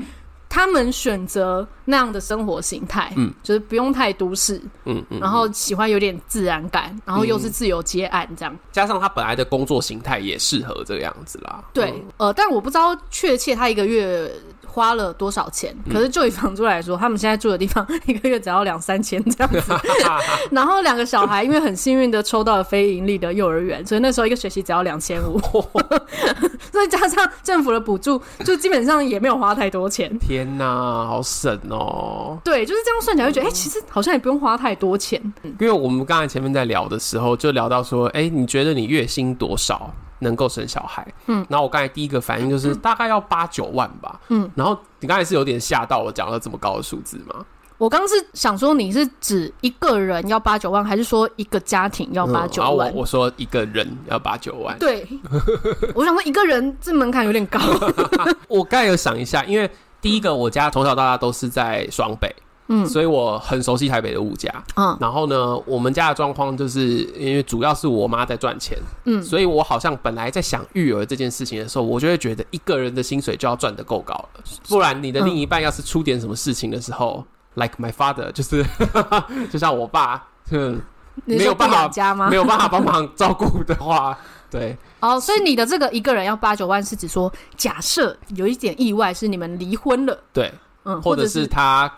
[0.54, 11.64] 他们选择那样的生活形态，嗯，就是不用太都市，嗯嗯，然后喜欢有点自然感，然后又是自由接案这样，加上他本来的工作形态也适合这个样子啦。
[11.72, 14.30] 对，呃，但我不知道确切他一个月
[14.72, 15.76] 花了多少钱。
[15.92, 19.74] 可是就以房租来说，他们现在住的地方 一个月只要两三千这样子。
[20.52, 25.40] 然后两个小孩因为很幸运的抽到了非盈利的幼儿园，所以那时候一个学期只要两千五，
[26.72, 30.10] 所以加上政府的补助，就基本上也没有花太多钱。
[30.20, 30.66] 天哪，
[31.06, 32.38] 好省哦！
[32.44, 35.22] 对，就是这样算起来，会觉得哎、欸，其实好像也不用花太多钱。
[35.44, 39.92] 因为我们刚才前面在聊的时候，就聊到说，哎、欸，你觉得你月薪多少？
[40.22, 47.46] 能够生小孩，嗯，然后我刚才第一个反应就是大概要八九万吧，嗯，然后你刚才是有点吓到我讲了这么高的数字吗？
[47.78, 52.92] 我刚是想说你是指一个人要八九万，还是说一个家庭要八九万？
[52.92, 55.08] 嗯、我我说一个人要八九万，对，
[55.96, 57.60] 我想说一个人这门槛有点高。
[58.48, 59.68] 我刚才有想一下，因为
[60.00, 62.32] 第一个我家从小到大都是在双北。
[62.74, 64.50] 嗯，所以我很熟悉台北的物价。
[64.78, 68.78] 嗯，然后呢，我们家的状况就是因为主要是我妈在赚钱。
[69.04, 78.66] 嗯，所以我好像本来在想育儿这件事情的时候，我就会觉得一个人的薪水就要赚得够高了，不然你的另一半要是出点什么事情的时候，嗯，like my father，就是
[79.52, 80.82] 就像我爸，嗯，
[81.26, 82.30] 没有办法家吗？
[82.30, 84.18] 没有办法帮忙照顾的话，
[84.50, 84.78] 对。
[85.02, 90.54] 哦，所以你的这个一个人要八九万，是指说假设有一点意外是你们离婚了，对，
[90.86, 91.92] 嗯，或者是他。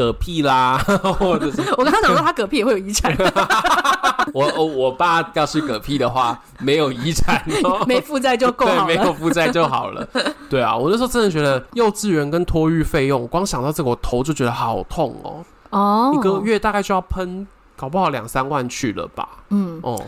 [0.00, 0.78] 嗝屁啦，
[1.18, 3.14] 或者是 我刚刚讲说他嗝屁也会有遗产。
[4.32, 7.42] 我我我爸要是嗝屁的话，没有遗产，
[7.86, 8.84] 没负债就够了。
[8.86, 10.06] 对，没有负债就好了。
[10.48, 15.44] 对啊，我那时候真的觉得幼稚园跟托育费用，光想到这个，我头就觉得好痛哦。
[15.70, 19.28] 哦，一个月大概就要喷，搞不好两三万去了吧？
[19.50, 20.00] 嗯，哦。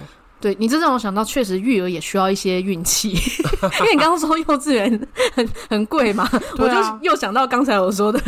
[0.43, 3.11] 对，你这让我想到，确实育儿也需要一些运气，
[3.79, 6.75] 因为你刚刚说幼稚园很很贵嘛， 啊、我就
[7.11, 8.21] 又想到刚才我说的，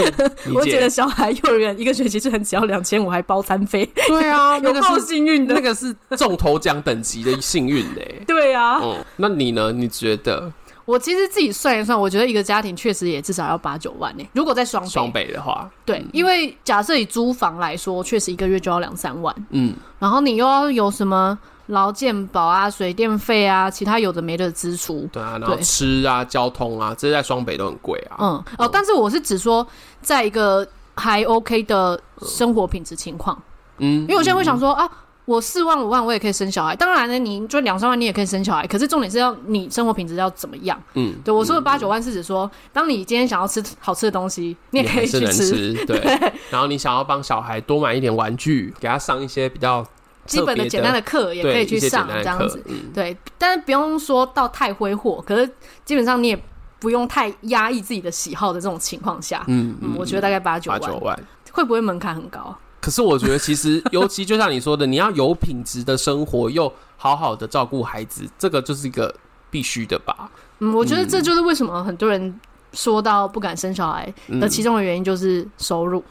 [0.54, 3.86] 我觉得小孩幼儿园一个学期是很只要两千五，还包餐费。
[4.06, 8.22] 对啊，有够幸运的，那个是中头奖等级的幸运嘞。
[8.26, 9.70] 对啊，嗯，那你呢？
[9.70, 10.50] 你觉得？
[10.86, 14.24] 我其实自己算一算，我觉得一个家庭确实也至少要八九万呢。
[14.32, 19.34] 如果在双北，双北的话，对，嗯、因为假设以租房来说，确实一个月就要两三万。
[19.50, 21.38] 嗯，然后你又要有什么？
[21.68, 25.08] 劳健保啊，水电费啊，其他有的没的支出。
[25.12, 28.16] 对啊，然后吃啊，交通啊，这些在双北都很贵啊。
[28.18, 29.66] 嗯哦，但是我是指说，
[30.00, 33.40] 在一个还 OK 的生活品质情况。
[33.78, 34.90] 嗯，因为我现在会想说、嗯、啊，
[35.26, 36.74] 我四万五万我也可以生小孩。
[36.74, 38.66] 当然呢，你就两三万你也可以生小孩。
[38.66, 40.82] 可是重点是要你生活品质要怎么样？
[40.94, 45.32] 嗯，对我说的八九万是指说，当你今天想要吃好吃的东西，你也可以去吃。
[45.32, 49.86] 吃对，对 然后你想要帮小孩多买一点玩具，给他上一些比较。
[50.28, 55.50] 基本的简单的课也可以去上，这样子，嗯、对，但是不用说到太挥霍，可是
[55.84, 56.44] 基本上你也
[56.78, 61.18] 不用太压抑自己的喜好的这种情况下，嗯，嗯，我觉得大概八九万，八九万
[61.50, 62.56] 会不会门槛很高？
[62.80, 69.12] 可是我觉得其实，尤其就像你说的，你要有品质的生活，又好好的照顾孩子，这个就是一个
[69.50, 70.30] 必须的吧？
[70.60, 72.38] 嗯，我觉得这就是为什么很多人
[72.72, 75.98] 说到不敢生小孩的其中的原因，就是收入。
[75.98, 76.04] 嗯，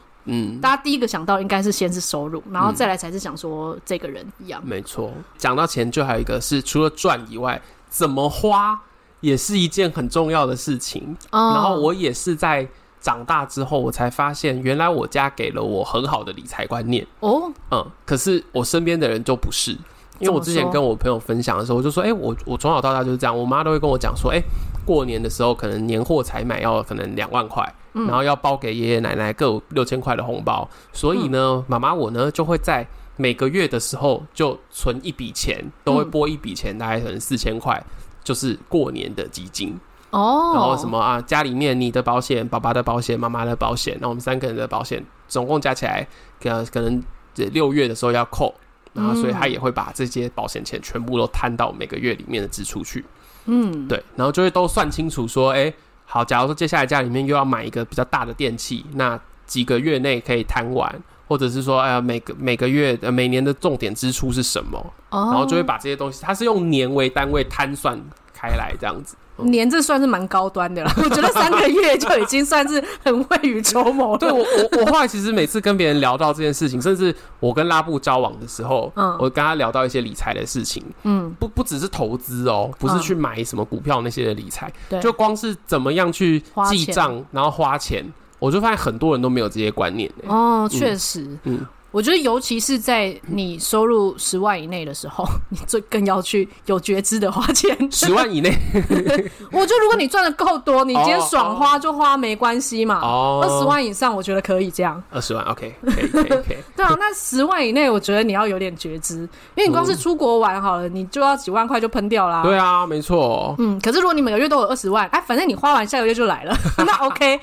[0.60, 4.62] 大家第一个想到应该是先是收入，然后再来才是想说这个人一样。
[4.64, 8.78] 没错，讲到钱，就还有一个是除了赚以外，怎么花
[9.20, 11.16] 也是一件很重要的事情。
[11.30, 12.68] 哦，然后我也是在
[13.00, 17.06] 长大之后，我才发现原来我家给了我很好的理财观念。
[17.20, 19.72] 哦，嗯，可是我身边的人就不是，
[20.18, 24.42] 因为我之前跟我朋友分享的时候，我就说，哎，我我从小到大就是这样，我妈都会跟我讲说，哎，
[24.84, 27.72] 过年的时候可能年货采买要可能两万块。
[27.92, 37.82] 然后要包给爷爷奶奶各有六千块的红包，所以呢，妈妈我呢就会在每个月的时候就存一笔钱，都会拨一笔钱，大概可能四千块，
[38.22, 39.76] 就是过年的基金
[40.10, 40.52] 哦。
[40.54, 46.06] 然后什么啊，家里面你的保险、爸爸的保险、妈妈的保险，那我们三个人的保险总共加起来，
[46.40, 47.02] 可可能
[47.34, 48.54] 六月的时候要扣，
[48.92, 53.04] 然后所以他也会把这些保险钱全部都摊到每个月里面的支出去。
[53.46, 55.72] 嗯，对，然后就会都算清楚说，哎。
[56.10, 60.90] 好，假如说接下来家里面又要买一个比较大的电器，那几个月内可以摊完，
[61.26, 64.78] 或者是说，哎呀，每个每个月呃每年的重点支出是什么
[65.10, 65.30] ？Oh.
[65.30, 68.00] 然后就会把这些东西，它是用年为单位摊算
[68.32, 69.16] 开来这样子。
[69.44, 74.18] 年这算是蛮高端的了， 我觉得三个月就已经算是很未雨绸缪了。
[74.18, 88.04] 对我，我我后来其实每次跟别人聊到这件事情，甚至我跟拉布交往的时候，嗯，我跟他聊到一些理财的事情，嗯，不不只是投资哦，不是去买什么股票那些的理财，对，就光是怎么样去记账，然后花钱，
[88.38, 90.10] 我就发现很多人都没有这些观念。
[90.26, 97.76] 哦，确实，嗯，我觉得，尤其是在你收入十万以内的时候，你最更要去有觉知的花钱。
[97.90, 98.54] 十万以内，
[99.50, 103.00] 我觉得如果你赚的够多，你今天爽花就花没关系嘛。
[103.00, 105.02] 哦，二十万以上，我觉得可以这样。
[105.10, 106.56] 二十万，OK，可以，可以，可以。
[106.76, 109.16] 对啊，那十万以内，我觉得你要有点觉知，
[109.54, 112.42] 因为你光是出国玩好了，你就要几万块就喷掉啦。
[112.42, 113.54] 对啊，没错。
[113.58, 117.40] 嗯，可是如果你每个月都有二十万，哎，反正你花完下个月就来了， 那 OK。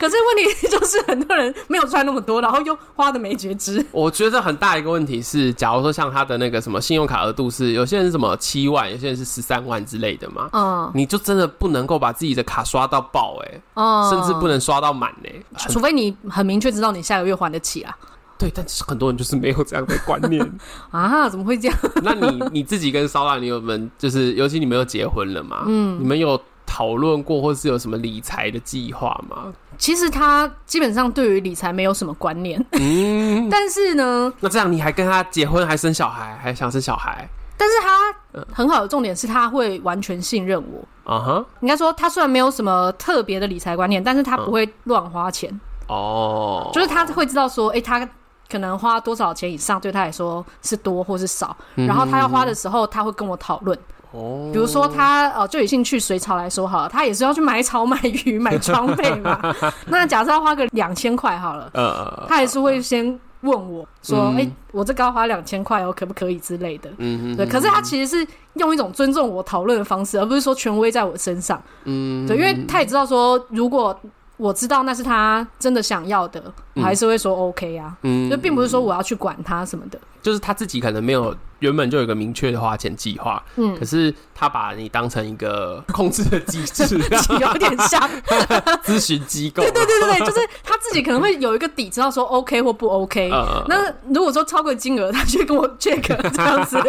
[0.00, 3.84] 可是问题就是，很多人没有赚那么多，然后又花的没觉知。
[3.92, 15.30] 我觉得很大一个问题是，假如说像他的那个什么信用卡额度是，有些人是什么七万，有些人是十三万之类的嘛，嗯，你就真的不能够把自己的卡刷到爆，哎，嗯，甚至不能刷到满，哎，
[15.68, 17.94] 除非你很明确知道你下个月还得起啊。
[18.38, 20.42] 对，但是很多人就是没有这样的观念
[20.90, 21.78] 啊，怎么会这样？
[22.02, 26.40] 那你你自己跟烧腊女友们，就是尤其你们又结婚了嘛，嗯，你们有
[26.72, 29.52] 讨论过，或是有什么理财的计划吗？
[29.76, 37.28] 其实他基本上对于理财没有什么观念，嗯， 但是呢，那这样你还跟他结婚，还生小孩，还想生小孩？
[37.56, 48.08] 但是他很好的重点是他会完全信任我，啊哈，应该说他虽然没有什么特别的理财观念，但是他不会乱花钱，哦，就是他会知道说，哎，他
[48.48, 53.76] 可能花多少钱以上对他来说是多或是少，然后他要花的时候，他会跟我讨论。
[54.12, 59.40] 哦，比如说他呃，就以兴趣水草来说好了，他也是要去买草、买鱼、买装备嘛。
[59.86, 67.46] 那假设要花个两千块好了，呃，他还是会先问我说：“哎、我这个要花两千块，哦可不可以之类的？”嗯嗯，对。
[67.46, 71.62] 可是他其实是用一种尊重我讨论的方式，而不是说权威在我身上。
[71.84, 73.98] 嗯，对，因为他也知道说，如果
[74.36, 76.42] 我知道那是他真的想要的，
[76.74, 77.96] 我还是会说 OK 啊。
[78.02, 81.34] 嗯，就并不是说我要去管他什么的，就是他自己可能没有。
[81.60, 86.98] 原本就有一个明确的花钱计划，嗯，可是他把你当成一个 控制的机制，
[87.40, 88.08] 有点像
[88.84, 89.62] 咨询机构。
[89.62, 93.30] 对对对对对，就是他自己可能会有一个底，知道说 OK 或不 OK。
[93.32, 96.82] 嗯、那如果说超过金额，他就跟我 check 这样子，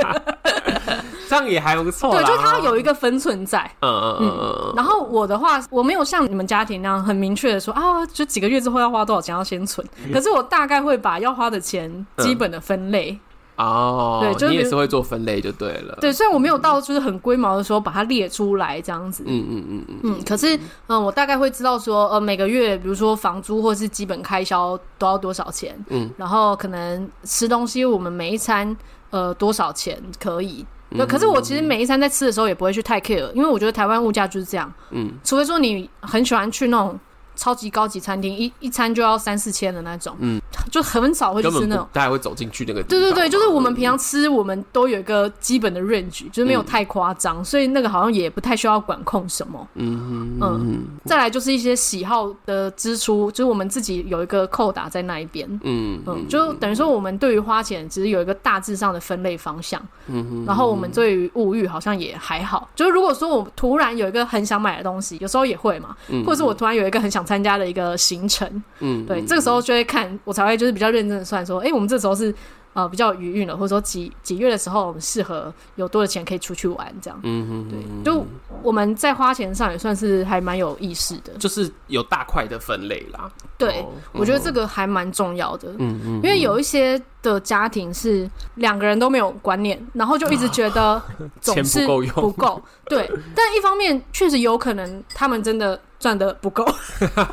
[1.30, 2.12] 这样也还不错。
[2.12, 3.70] 对，就是他有一个分寸在。
[3.82, 4.74] 嗯嗯嗯嗯。
[4.76, 9.86] 然后我的话，我没有像你们家庭那样很明确的说啊，就几个月之后要花多少钱要先存。
[10.14, 13.12] 可是我大概会把要花的钱基本的分类。
[13.12, 13.20] 嗯
[13.62, 15.98] 哦，对，就是你也是会做分类就对了。
[16.02, 20.00] 对，虽然我没有到就是很龟毛的时候把它列出来这样子，嗯嗯嗯嗯。
[20.04, 28.76] 嗯，可是嗯，我大概会知道说，呃，每个月比如说房租或是基本开销都要多少钱，嗯，然后可能吃东西我们每一餐
[29.12, 37.00] 呃多少钱可以，对，可是我其实每一餐在吃的时候也不会去太 care，因为我觉得台湾物价就是这样，嗯，除非说你很喜欢去那种。
[37.34, 40.40] 超级高级餐厅一一餐就要三四千的那种，嗯，
[40.72, 42.82] 就很少会去吃那种，大家会走进去那个。
[42.84, 49.68] 对对对，就是我们平常吃，我们都有一个基本的 range，就是没有太夸张，所以那个好像也不太需要管控什么。
[49.76, 55.48] 嗯嗯，再来就是一些喜好的支出，就是我们自己有一个扣打在那一边。
[55.64, 59.82] 嗯嗯，就等于说我们对于花钱只是有一个大致上的分类方向。
[60.08, 67.22] 嗯哼，然后我们对于物欲好像也还好，就是如果说我突然有一个很想买的东西，有时候也会嘛，或者是我突然有一个很想。
[67.32, 72.32] 参加的一个行程，嗯，对，这个时候就会看，我才会就是比较认真的算说，哎、欸，我们这时候是
[72.74, 78.24] 呃比较余韵了，或者说几几月的时候，我们适合有多的钱可以出去玩，这样，嗯哼，对，就
[78.62, 83.28] 我们在花钱上也算是还蛮有意识的，就是有大块的分类啦。
[83.58, 91.02] 对，我觉得这个还蛮重要的，嗯嗯，因为有一些的家庭是两个人都没有观念，然后就一直觉得
[91.42, 95.82] 总是不够用，不够，对，但一方面确实有可能他们真的。
[96.02, 96.68] 赚的不够，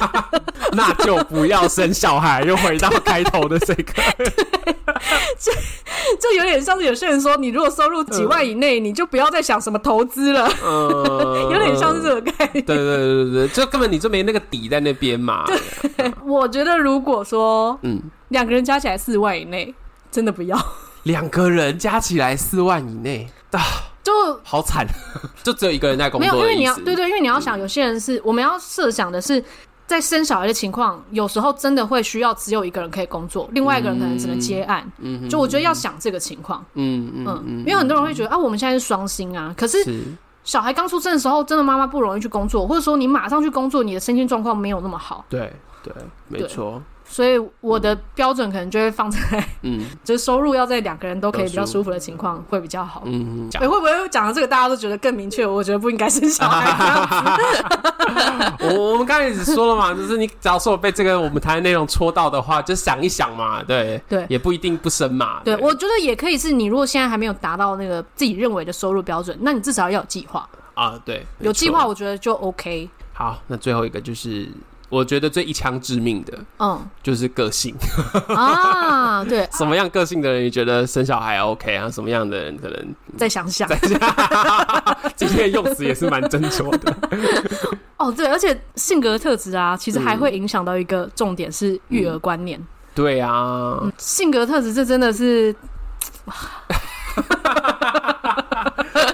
[0.72, 2.42] 那就不要生小孩。
[2.42, 3.92] 又回到开头的这个，
[5.38, 5.50] 这
[6.20, 10.46] 这有点像是有些人说，你如果收入几万以内，你就不要再想什么投资了。
[10.62, 12.64] 嗯， 有点像是这个概念。
[12.64, 15.44] 对对对对，就根本你就没那个底在那边嘛。
[15.46, 19.74] 对，我觉得如果说，嗯，两个人加起来四万以内，
[20.10, 20.58] 真的不要。
[21.04, 23.60] 两个人加起来四万以内啊。
[24.08, 24.86] 就好惨，
[25.44, 26.20] 就只有一个人在工作。
[26.20, 29.44] 没有，因为你要对对，因为你要想，有些人是、嗯、我们要设想的是，
[29.86, 34.90] 在生小孩的情况，有时候真的会需要只有一个人可以工作，另外一个人可能只能接案。
[34.98, 36.64] 嗯，就我觉得要想这个情况。
[36.72, 39.78] 嗯嗯嗯，因为很多人会觉得啊，我们现在是双薪啊，可是
[40.44, 45.24] 小孩刚出生的时候，真的妈妈不容易去工作，或者说你马上去工作，你的身心状况没有那么好。
[45.28, 45.92] 对对，
[46.28, 46.82] 没错。
[47.08, 49.18] 所以我的标准可能就会放在，
[49.62, 53.02] 嗯， 就是收入要在两个人都可以比较舒服的情况会比较好。
[53.06, 55.44] 嗯，会不会讲到这个大家都觉得更明确？
[55.46, 57.38] 我觉得不应该生小孩。
[58.60, 65.40] 我我们刚才直说了嘛，就是你只要说我被这个我们谈的内容戳到的话，就想一想嘛，对对，也不一定不生嘛。
[65.44, 71.00] 对，我觉得也可以是你如果现在还没有达到那个自己认为的收入标准，那你至少要有计划啊。
[71.04, 72.88] 对，有计划我觉得就 OK。
[73.12, 74.48] 好，那最后一个就是。
[74.90, 77.74] 我觉得最一枪致命的，嗯，就是个性
[78.28, 79.22] 啊。
[79.22, 81.90] 对， 什么样个性的人你觉得生小孩 OK 啊？
[81.90, 83.68] 什么样的人可能再想想。
[85.14, 86.96] 今天用词也是蛮斟酌的。
[87.98, 92.58] 哦，对，而且性格特质啊，其实还会影响到一个重点是育儿观念。
[92.58, 95.54] 嗯、对啊，嗯、性格特质这真的是。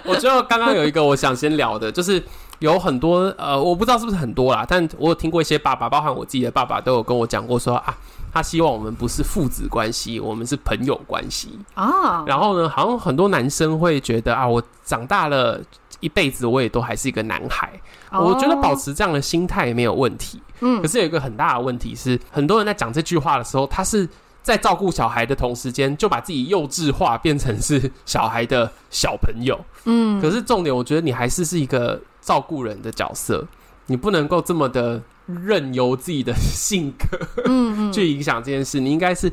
[0.05, 2.23] 我觉得刚刚有一个我想先聊的，就是。
[2.65, 7.95] 有很多呃，我不知道是不是很多啦，但我有听过一些爸爸，包含我自己的爸爸，都有跟我讲过说啊，
[8.33, 12.25] 他希望我们不是父子关系，我们是朋友关系啊。
[12.27, 15.61] 然后呢，好像很多男生会觉得啊，我长大了
[16.01, 17.71] 一辈子，我也都还是一个男孩。
[18.13, 20.41] 我觉得保持这样的心态也没有问题。
[20.61, 24.09] 嗯，可是有一个很大的问题是，很多人在讲这句话的时候，他是
[24.43, 29.61] 在照顾小孩的同时间，就把自己幼稚化，变成是小孩的小朋友。
[29.85, 32.01] 嗯，可是重点，我觉得你还是是一个。
[32.25, 33.47] 照顾人的角色，
[33.87, 38.81] 你不能够这么的任由自己的性格，嗯， 去影响这件事。
[38.81, 39.31] 你应该是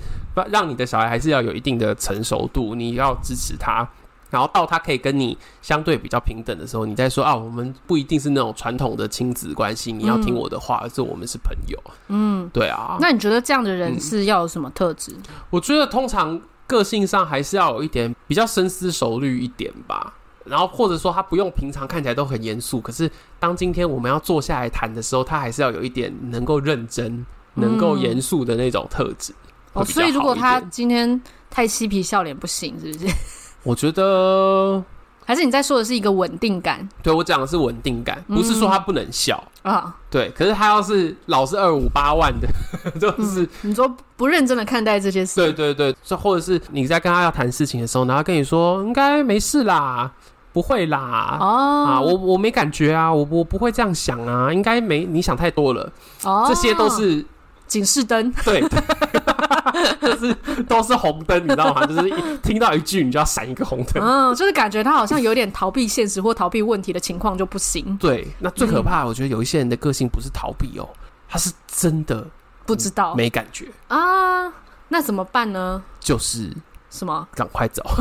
[0.49, 3.87] 让你的小孩还是要有一定的成熟度，你要支持他，
[4.29, 11.77] 然后到他可以跟你相对比较平等的时候，你再说啊，我们不一定是那种传统的亲子关系，你要听我的话，而是我们是朋友。
[12.09, 12.97] 嗯，对啊。
[12.99, 15.15] 那你觉得这样的人是要有什么特质？
[15.49, 20.13] 我觉得通常个性上还是要有一点比较深思熟虑一点吧。
[20.51, 29.33] 然后或者说他不用平常看起来都很严肃，可是当今天我们要坐下来谈的时候，他还是要有一点能够认真、能够严肃的那种特质。
[29.71, 33.15] 哦，所以如果他今天太嬉皮笑脸不行，是不是？
[33.63, 34.83] 我觉得
[35.23, 36.85] 还是你在说的是一个稳定感。
[37.01, 39.95] 对，我讲的是稳定感，不是说他不能笑啊。
[40.09, 42.49] 对，可是他要是老是二五八万的，
[42.99, 45.39] 就是你说不认真的看待这些事。
[45.39, 50.11] 对对对，这或者是你在跟他要谈事情的时候，然后跟你说应该没事啦。
[50.53, 55.91] 不会啦，哦、啊，我我没感觉啊，我我不会这样想啊，应该没你想太多了，
[56.23, 57.25] 哦，这些都是
[57.67, 58.61] 警示灯， 对，
[60.01, 60.33] 就是
[60.67, 61.85] 都是红灯，你知道吗？
[61.85, 67.95] 就是一听到一句，你就要闪一个红灯，嗯，就是感觉他好像有点逃避现实或逃避问题的情况就不行。
[67.97, 70.89] 对，那最可怕，我觉得有一些人的个性不是逃避哦，
[71.29, 72.27] 他是真的
[72.65, 73.69] 不知道，没感觉。
[73.87, 74.51] 啊，
[74.89, 75.81] 那怎么办呢？
[76.01, 76.51] 就是。
[76.91, 77.27] 什么？
[77.33, 77.81] 赶快走！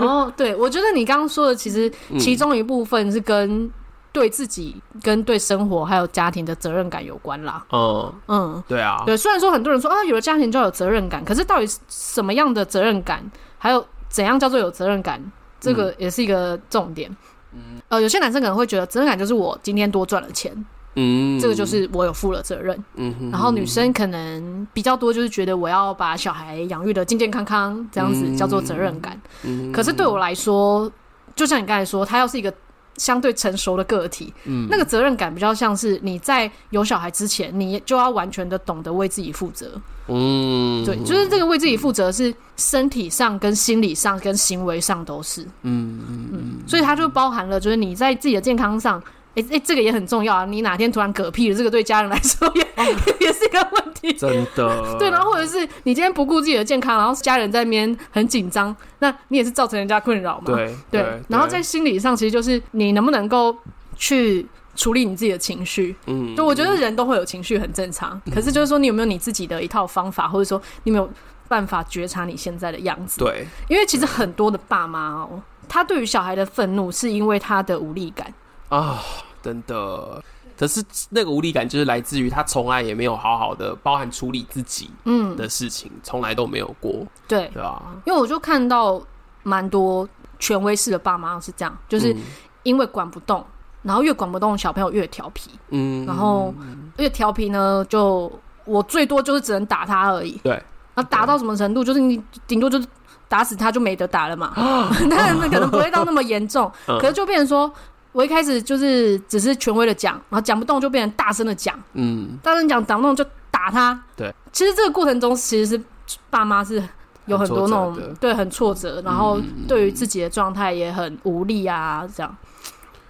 [0.00, 3.70] 哦，对，我觉得你刚刚说的，其实其中一部分是跟
[4.12, 7.64] 对自己、跟对生活还有家庭的责任感有关啦。
[7.70, 9.16] 嗯嗯，对啊，对。
[9.16, 13.22] 虽然说很多人说啊，有了家庭就要有责任感，可是到底什么样的责任感，
[13.58, 15.22] 还有怎样叫做有责任感，
[15.60, 17.14] 这个也是一个重点。
[17.52, 20.64] 嗯，呃，有些男生可能会觉得责任感就是我今天多赚了钱。
[20.96, 22.76] 嗯，这个就是我有负了责任。
[22.96, 29.20] 嗯哼，然后女生可能比较多，就是觉得我要把小孩养育的健健康康，这样子叫做责任感。
[29.44, 30.90] 嗯，可是对我来说，
[31.36, 32.52] 就像你刚才说，他要是一个
[32.96, 39.80] 相对成熟的个体，嗯，那个责任感比较像是你在有小孩之前，你就要完全的懂得为自己负责。
[40.08, 45.42] 嗯，对，就是这个为自己负责是身体上、跟心理上、跟行为上都是。
[45.62, 49.00] 嗯嗯嗯，所以它就包含了，就是你在自己的健康上。
[49.34, 50.44] 哎、欸欸、这个也很重要啊！
[50.44, 52.84] 你哪天突然嗝屁了，这个对家人来说也、哦、
[53.20, 54.12] 也是一个问题。
[54.14, 54.96] 真的。
[54.98, 60.46] 对，然后或者是你今天不顾自己的健康，然后家人在那边很紧张，那你也是造成人家困扰嘛？
[60.46, 61.02] 对对。
[61.02, 63.56] 对然后在心理上，其实就是你能不能够
[63.96, 65.94] 去处理你自己的情绪。
[66.06, 66.34] 嗯。
[66.34, 68.20] 就我觉得人都会有情绪，很正常。
[68.26, 71.08] 嗯、可是就是说，你有没有你自己的一套方法，或者说你有没有
[71.46, 73.20] 办法觉察你现在的样子？
[73.20, 73.46] 对。
[73.68, 78.26] 因为其实很多的爸妈哦，他对于小孩的愤怒，是因为他的无力感。
[78.70, 79.02] 啊，
[79.42, 80.22] 真的，
[80.56, 87.04] 可是那个无力感就是来自于他从来也没有好好的包含处理自己嗯的事情，从、嗯、来都没有过。
[87.26, 89.02] 对，对啊，因为我就看到
[89.42, 90.08] 蛮多
[90.38, 92.14] 权威式的爸妈是这样，就是
[92.62, 93.44] 因为管不动，
[93.82, 95.50] 然后越管不动，小朋友越调皮。
[95.70, 96.54] 嗯，然后
[96.98, 98.30] 越调皮呢，就
[98.64, 100.38] 我最多就是只能打他而已。
[100.44, 100.62] 对，
[100.94, 101.82] 那打到什么程度？
[101.82, 102.86] 就是你顶多就是
[103.26, 104.52] 打死他就没得打了嘛。
[105.10, 107.72] 但是可能不会到那么严重，可是就变成说。
[108.12, 114.00] 我一开始就是只是权威的讲，然后讲不动就变成大声的讲，嗯，大声讲讲不动就打他。
[114.16, 115.84] 对，其实这个过程中其实是
[116.28, 116.82] 爸妈是
[117.26, 122.36] 有很多那种对很挫折，然后对于自己的状态也很无力啊，这样。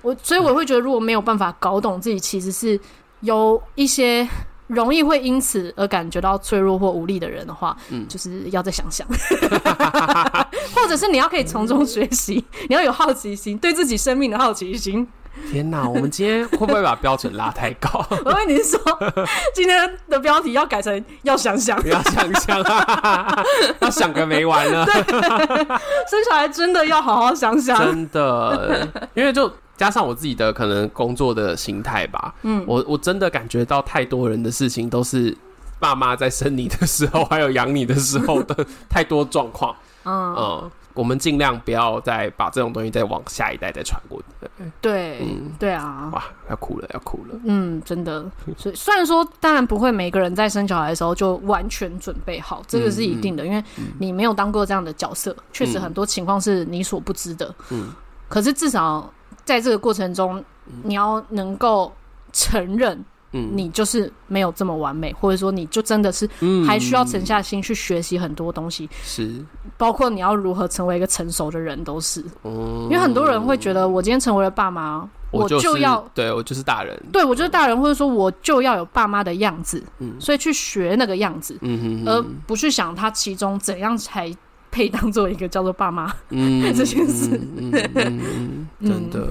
[0.03, 2.78] 我所以我会觉得，如果没有办法搞懂自己，其实是
[3.20, 4.28] 有一些。
[4.70, 9.06] 容易会因此而感觉到脆弱或无力的人的话，嗯，就是要再想想，
[10.74, 15.06] 或者是你要可以从中学习，你要有好奇心，对自己生命的好奇心。
[15.50, 18.04] 天哪，我们今天会不会把标准拉太高？
[18.24, 18.78] 我跟你说，
[19.54, 22.58] 今天的标题要改成要想想，要想想，
[23.80, 24.84] 要想个没完了。
[24.84, 24.94] 对，
[26.08, 29.50] 生小孩真的要好好想想，真的，因为就。
[29.81, 35.35] 加上我自己的可能工作的心态吧，嗯，我我真的感觉到太多人的事情都是
[35.78, 39.74] 爸妈在生你的时候，还有养你的时候的太多状况，
[40.05, 40.35] 嗯。
[40.37, 44.64] 嗯我们尽量不要再把这种东西再往下一代再传过去。
[44.81, 47.39] 对，嗯，对啊，哇，要哭了，要哭了。
[47.45, 48.28] 嗯，真的。
[48.59, 53.62] 所以虽然说，当然不会每个人在生小孩的时候就完全准备好，这个是一定的，因为
[54.01, 57.55] 你没有当过这样的角色，确实很多情况是你所不知的。
[57.70, 57.93] 嗯。
[58.28, 59.11] 可是至少
[59.51, 60.42] 在这个过程中，
[60.84, 61.92] 你要能够
[62.32, 63.05] 承认。
[63.32, 66.28] 嗯，你就是没有这么完美，或者说你就真的是
[66.66, 69.32] 还需要沉下心去学习很多东西，是。
[69.76, 72.24] 包括你要如何成为一个成熟的人，都是。
[72.42, 84.28] 嗯，因为很多人会觉得，我今天成为了爸妈，我就要对我就是大人，对我就是大人，或者说我就要有爸妈的样子，嗯，所以去学那个样子，嗯哼，而不去想他其中怎样才
[84.70, 87.40] 配当做一个叫做爸妈，嗯， 这件事，
[87.94, 89.26] 嗯，真的。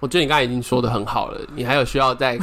[0.00, 2.38] 我觉得你刚才已经说的很好了，你还有需要再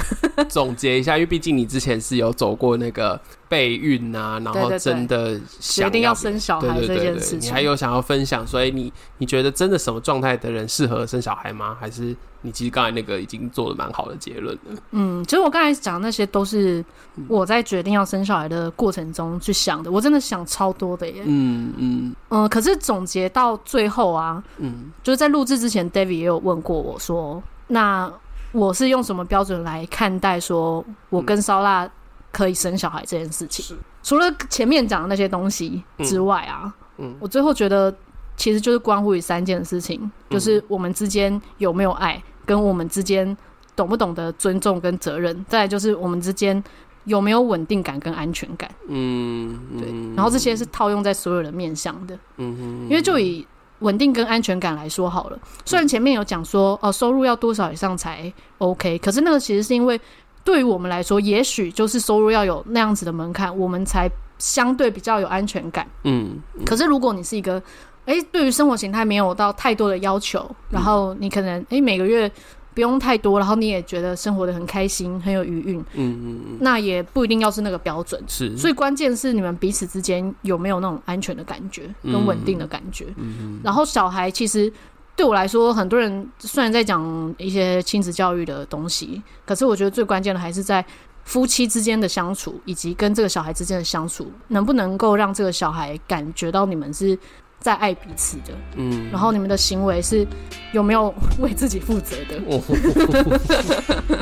[0.50, 3.18] 总结一下，因为毕竟你之前是有走过那个
[3.48, 11.78] 备孕啊，然后真的决定要生小孩这件事情，你还有想要分享，所以你你觉得真的什么状态的人适合生小孩吗？
[11.80, 12.14] 还是
[12.46, 14.80] 你其实刚才那个已经做了蛮好的结论了？
[14.92, 16.86] 嗯，其实我刚才讲的那些都是
[17.28, 21.24] 我在决定要生小孩的过程中去想的，我真的想超多的耶。
[21.26, 27.42] 嗯嗯嗯，可是总结到最后啊，嗯，就是在录制之前，David 也有问过我说。
[27.68, 28.12] 那
[28.52, 31.90] 我是用什么标准来看待说我跟烧腊
[32.32, 33.76] 可以生小孩这件事情？
[34.04, 37.92] 除了前面讲的那些东西之外啊，嗯，我最后觉得
[38.38, 43.36] 其实就是关乎于三件事情，就是我们之间有没有爱，跟我们之间
[43.76, 46.64] 懂不懂得尊重跟责任，再来就是我们之间
[47.04, 48.70] 有没有稳定感跟安全感。
[48.88, 49.88] 嗯，对。
[50.16, 52.18] 然后这些是套用在所有的面向的。
[52.38, 53.46] 嗯哼，因为就以。
[53.80, 60.00] 稳定跟安全感来说好了，虽然前面有讲说哦，收入要多少以上才 OK，可是那个其实是因为
[60.46, 65.86] 对于我们来说，也许就是收入要有那样子的门槛，我们才相对比较有安全感。
[66.04, 67.62] 嗯，可是如果你是一个
[68.06, 72.32] 哎，对于生活形态没有到太多的要求，然后你可能哎每个月。
[72.76, 75.80] 不用太多，然后你也觉得生活的很开心，很有余韵。
[75.94, 78.22] 嗯嗯嗯，那也不一定要是那个标准。
[78.28, 83.06] 是，所以关键是你们彼此之间有没有那种安全的感觉，跟稳定的感觉。
[83.16, 83.60] 嗯嗯。
[83.64, 84.70] 然后小孩其实
[85.16, 90.86] 对我来说，很多人虽然在讲一些亲子教育的东西，可是我觉得最关键的还是在
[91.24, 97.18] 夫妻之间的相处，以及跟这个小孩之间的相处，能不能够让这个小孩感觉到你们是。
[97.66, 100.24] 在爱彼此的，嗯，然后你们的行为是
[100.72, 102.40] 有没有为自己负责的？
[102.46, 102.62] 哦、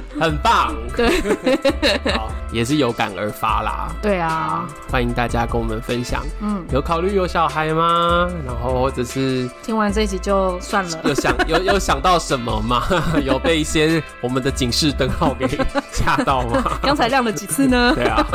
[0.18, 1.20] 很棒， 对，
[2.14, 3.94] 好，也是有感而发啦。
[4.02, 8.30] 对啊，欢迎大家跟我们分享，嗯，有考虑有小孩吗？
[8.46, 12.82] 然后或者是听完这一集就算了，有想 有有想到什么吗？
[13.26, 15.46] 有被一些我们的警示灯号给
[15.92, 16.80] 吓到吗？
[16.82, 17.92] 刚才亮了几次呢？
[17.94, 18.26] 对啊，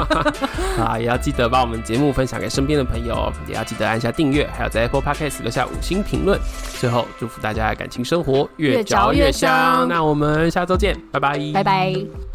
[0.79, 6.39] 啊，也要记得把我们节目分享给身边的朋友，也要记得按下订阅，还有在 Podcast 留下五星评论，
[6.79, 9.15] 最后祝福大家感情生活越嚼越香。
[9.15, 9.89] 越嚼越香。
[9.89, 12.28] 那我们下周见，拜拜，拜拜。